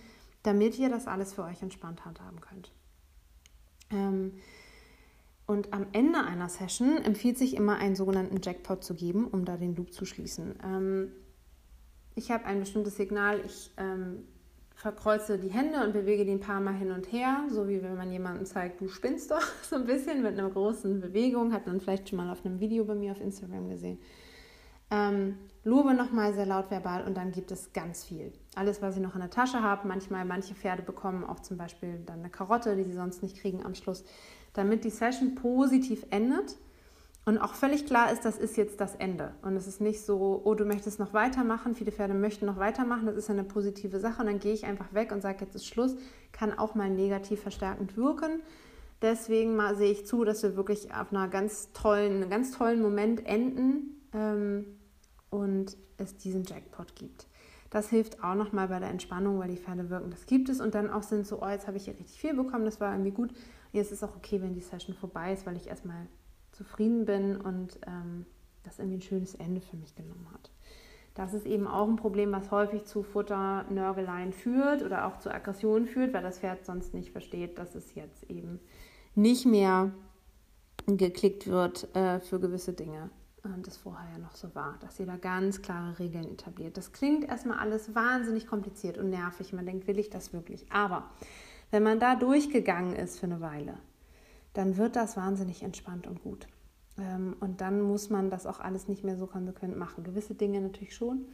[0.44, 2.72] damit ihr das alles für euch entspannt handhaben könnt.
[3.90, 4.34] Ähm,
[5.46, 9.56] und am Ende einer Session empfiehlt sich immer einen sogenannten Jackpot zu geben, um da
[9.56, 10.54] den Loop zu schließen.
[10.64, 11.12] Ähm,
[12.14, 14.24] ich habe ein bestimmtes Signal, ich ähm,
[14.74, 17.96] verkreuze die Hände und bewege die ein paar Mal hin und her, so wie wenn
[17.96, 21.80] man jemandem zeigt, du spinnst doch, so ein bisschen mit einer großen Bewegung, hat man
[21.80, 23.98] vielleicht schon mal auf einem Video bei mir auf Instagram gesehen.
[24.90, 28.32] Ähm, lobe nochmal sehr laut verbal und dann gibt es ganz viel.
[28.54, 32.00] Alles, was ich noch in der Tasche habe, manchmal, manche Pferde bekommen auch zum Beispiel
[32.04, 34.04] dann eine Karotte, die sie sonst nicht kriegen am Schluss,
[34.54, 36.56] damit die Session positiv endet
[37.26, 39.34] und auch völlig klar ist, das ist jetzt das Ende.
[39.40, 41.74] Und es ist nicht so, oh, du möchtest noch weitermachen.
[41.74, 43.06] Viele Pferde möchten noch weitermachen.
[43.06, 44.20] Das ist eine positive Sache.
[44.20, 45.96] Und dann gehe ich einfach weg und sage, jetzt ist Schluss.
[46.32, 48.42] Kann auch mal negativ verstärkend wirken.
[49.00, 52.82] Deswegen mal sehe ich zu, dass wir wirklich auf einer ganz tollen, einem ganz tollen
[52.82, 54.66] Moment enden ähm,
[55.30, 57.26] und es diesen Jackpot gibt.
[57.70, 60.10] Das hilft auch nochmal bei der Entspannung, weil die Pferde wirken.
[60.10, 62.34] Das gibt es und dann auch sind so, oh, jetzt habe ich hier richtig viel
[62.34, 63.32] bekommen, das war irgendwie gut.
[63.74, 66.06] Jetzt ist es auch okay, wenn die Session vorbei ist, weil ich erstmal
[66.52, 68.24] zufrieden bin und ähm,
[68.62, 70.52] das irgendwie ein schönes Ende für mich genommen hat.
[71.14, 75.86] Das ist eben auch ein Problem, was häufig zu Futternörgeleien führt oder auch zu Aggressionen
[75.86, 78.60] führt, weil das Pferd sonst nicht versteht, dass es jetzt eben
[79.16, 79.90] nicht mehr
[80.86, 83.10] geklickt wird äh, für gewisse Dinge,
[83.44, 86.76] äh, das vorher ja noch so war, dass ihr da ganz klare Regeln etabliert.
[86.76, 89.52] Das klingt erstmal alles wahnsinnig kompliziert und nervig.
[89.52, 90.70] Man denkt, will ich das wirklich?
[90.70, 91.10] Aber
[91.74, 93.74] wenn man da durchgegangen ist für eine Weile,
[94.52, 96.46] dann wird das wahnsinnig entspannt und gut.
[96.96, 100.04] Ähm, und dann muss man das auch alles nicht mehr so konsequent machen.
[100.04, 101.26] Gewisse Dinge natürlich schon,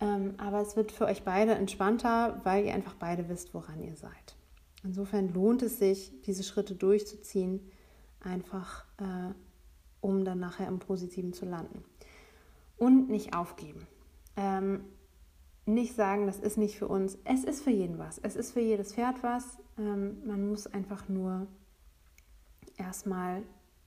[0.00, 3.94] ähm, aber es wird für euch beide entspannter, weil ihr einfach beide wisst, woran ihr
[3.94, 4.34] seid.
[4.82, 7.60] Insofern lohnt es sich, diese Schritte durchzuziehen,
[8.18, 9.32] einfach äh,
[10.00, 11.84] um dann nachher im Positiven zu landen.
[12.76, 13.86] Und nicht aufgeben.
[14.36, 14.80] Ähm,
[15.64, 17.18] nicht sagen, das ist nicht für uns.
[17.22, 18.18] Es ist für jeden was.
[18.18, 19.58] Es ist für jedes Pferd was.
[19.78, 21.46] Ähm, man muss einfach nur
[22.76, 23.42] erstmal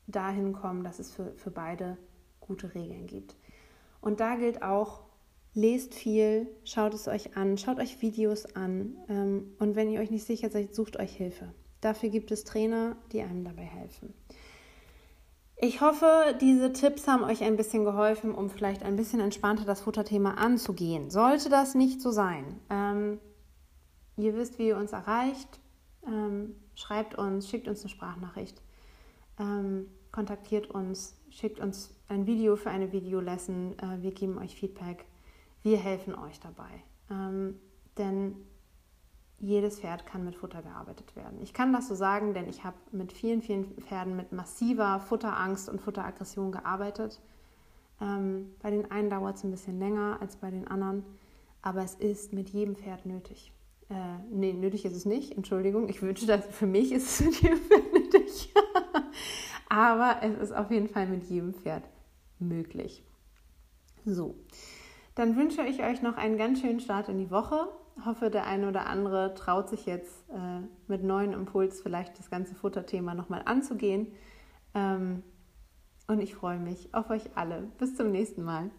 [0.07, 1.97] dahin kommen, dass es für, für beide
[2.39, 3.35] gute Regeln gibt.
[4.01, 5.01] Und da gilt auch,
[5.53, 10.11] lest viel, schaut es euch an, schaut euch Videos an ähm, und wenn ihr euch
[10.11, 11.53] nicht sicher seid, sucht euch Hilfe.
[11.81, 14.13] Dafür gibt es Trainer, die einem dabei helfen.
[15.61, 19.81] Ich hoffe, diese Tipps haben euch ein bisschen geholfen, um vielleicht ein bisschen entspannter das
[19.81, 21.09] Futterthema anzugehen.
[21.09, 23.19] Sollte das nicht so sein, ähm,
[24.15, 25.59] ihr wisst, wie ihr uns erreicht.
[26.07, 28.61] Ähm, schreibt uns, schickt uns eine Sprachnachricht
[29.39, 33.77] ähm, kontaktiert uns, schickt uns ein Video für eine Videolesson.
[33.79, 35.05] Äh, wir geben euch Feedback.
[35.61, 36.83] Wir helfen euch dabei.
[37.09, 37.55] Ähm,
[37.97, 38.35] denn
[39.37, 41.41] jedes Pferd kann mit Futter gearbeitet werden.
[41.41, 45.69] Ich kann das so sagen, denn ich habe mit vielen, vielen Pferden mit massiver Futterangst
[45.69, 47.21] und Futteraggression gearbeitet.
[48.01, 51.05] Ähm, bei den einen dauert es ein bisschen länger als bei den anderen,
[51.61, 53.53] aber es ist mit jedem Pferd nötig.
[53.89, 53.93] Äh,
[54.31, 55.89] nee, nötig ist es nicht, Entschuldigung.
[55.89, 58.53] Ich wünsche das, für mich ist es nötig.
[59.69, 61.83] Aber es ist auf jeden Fall mit jedem Pferd
[62.39, 63.03] möglich.
[64.05, 64.35] So,
[65.15, 67.67] dann wünsche ich euch noch einen ganz schönen Start in die Woche.
[68.05, 72.55] Hoffe, der eine oder andere traut sich jetzt äh, mit neuen Impuls vielleicht das ganze
[72.55, 74.07] Futterthema nochmal anzugehen.
[74.73, 75.23] Ähm,
[76.07, 77.69] und ich freue mich auf euch alle.
[77.77, 78.71] Bis zum nächsten Mal.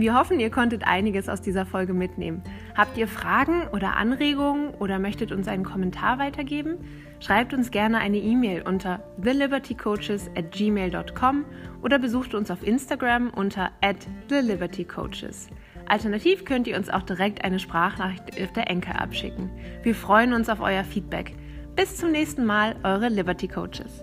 [0.00, 2.42] Wir hoffen, ihr konntet einiges aus dieser Folge mitnehmen.
[2.74, 6.78] Habt ihr Fragen oder Anregungen oder möchtet uns einen Kommentar weitergeben?
[7.20, 11.44] Schreibt uns gerne eine E-Mail unter thelibertycoaches at gmail.com
[11.82, 15.48] oder besucht uns auf Instagram unter at thelibertycoaches.
[15.86, 19.50] Alternativ könnt ihr uns auch direkt eine Sprachnachricht auf der Enker abschicken.
[19.82, 21.34] Wir freuen uns auf euer Feedback.
[21.76, 24.02] Bis zum nächsten Mal, eure Liberty Coaches.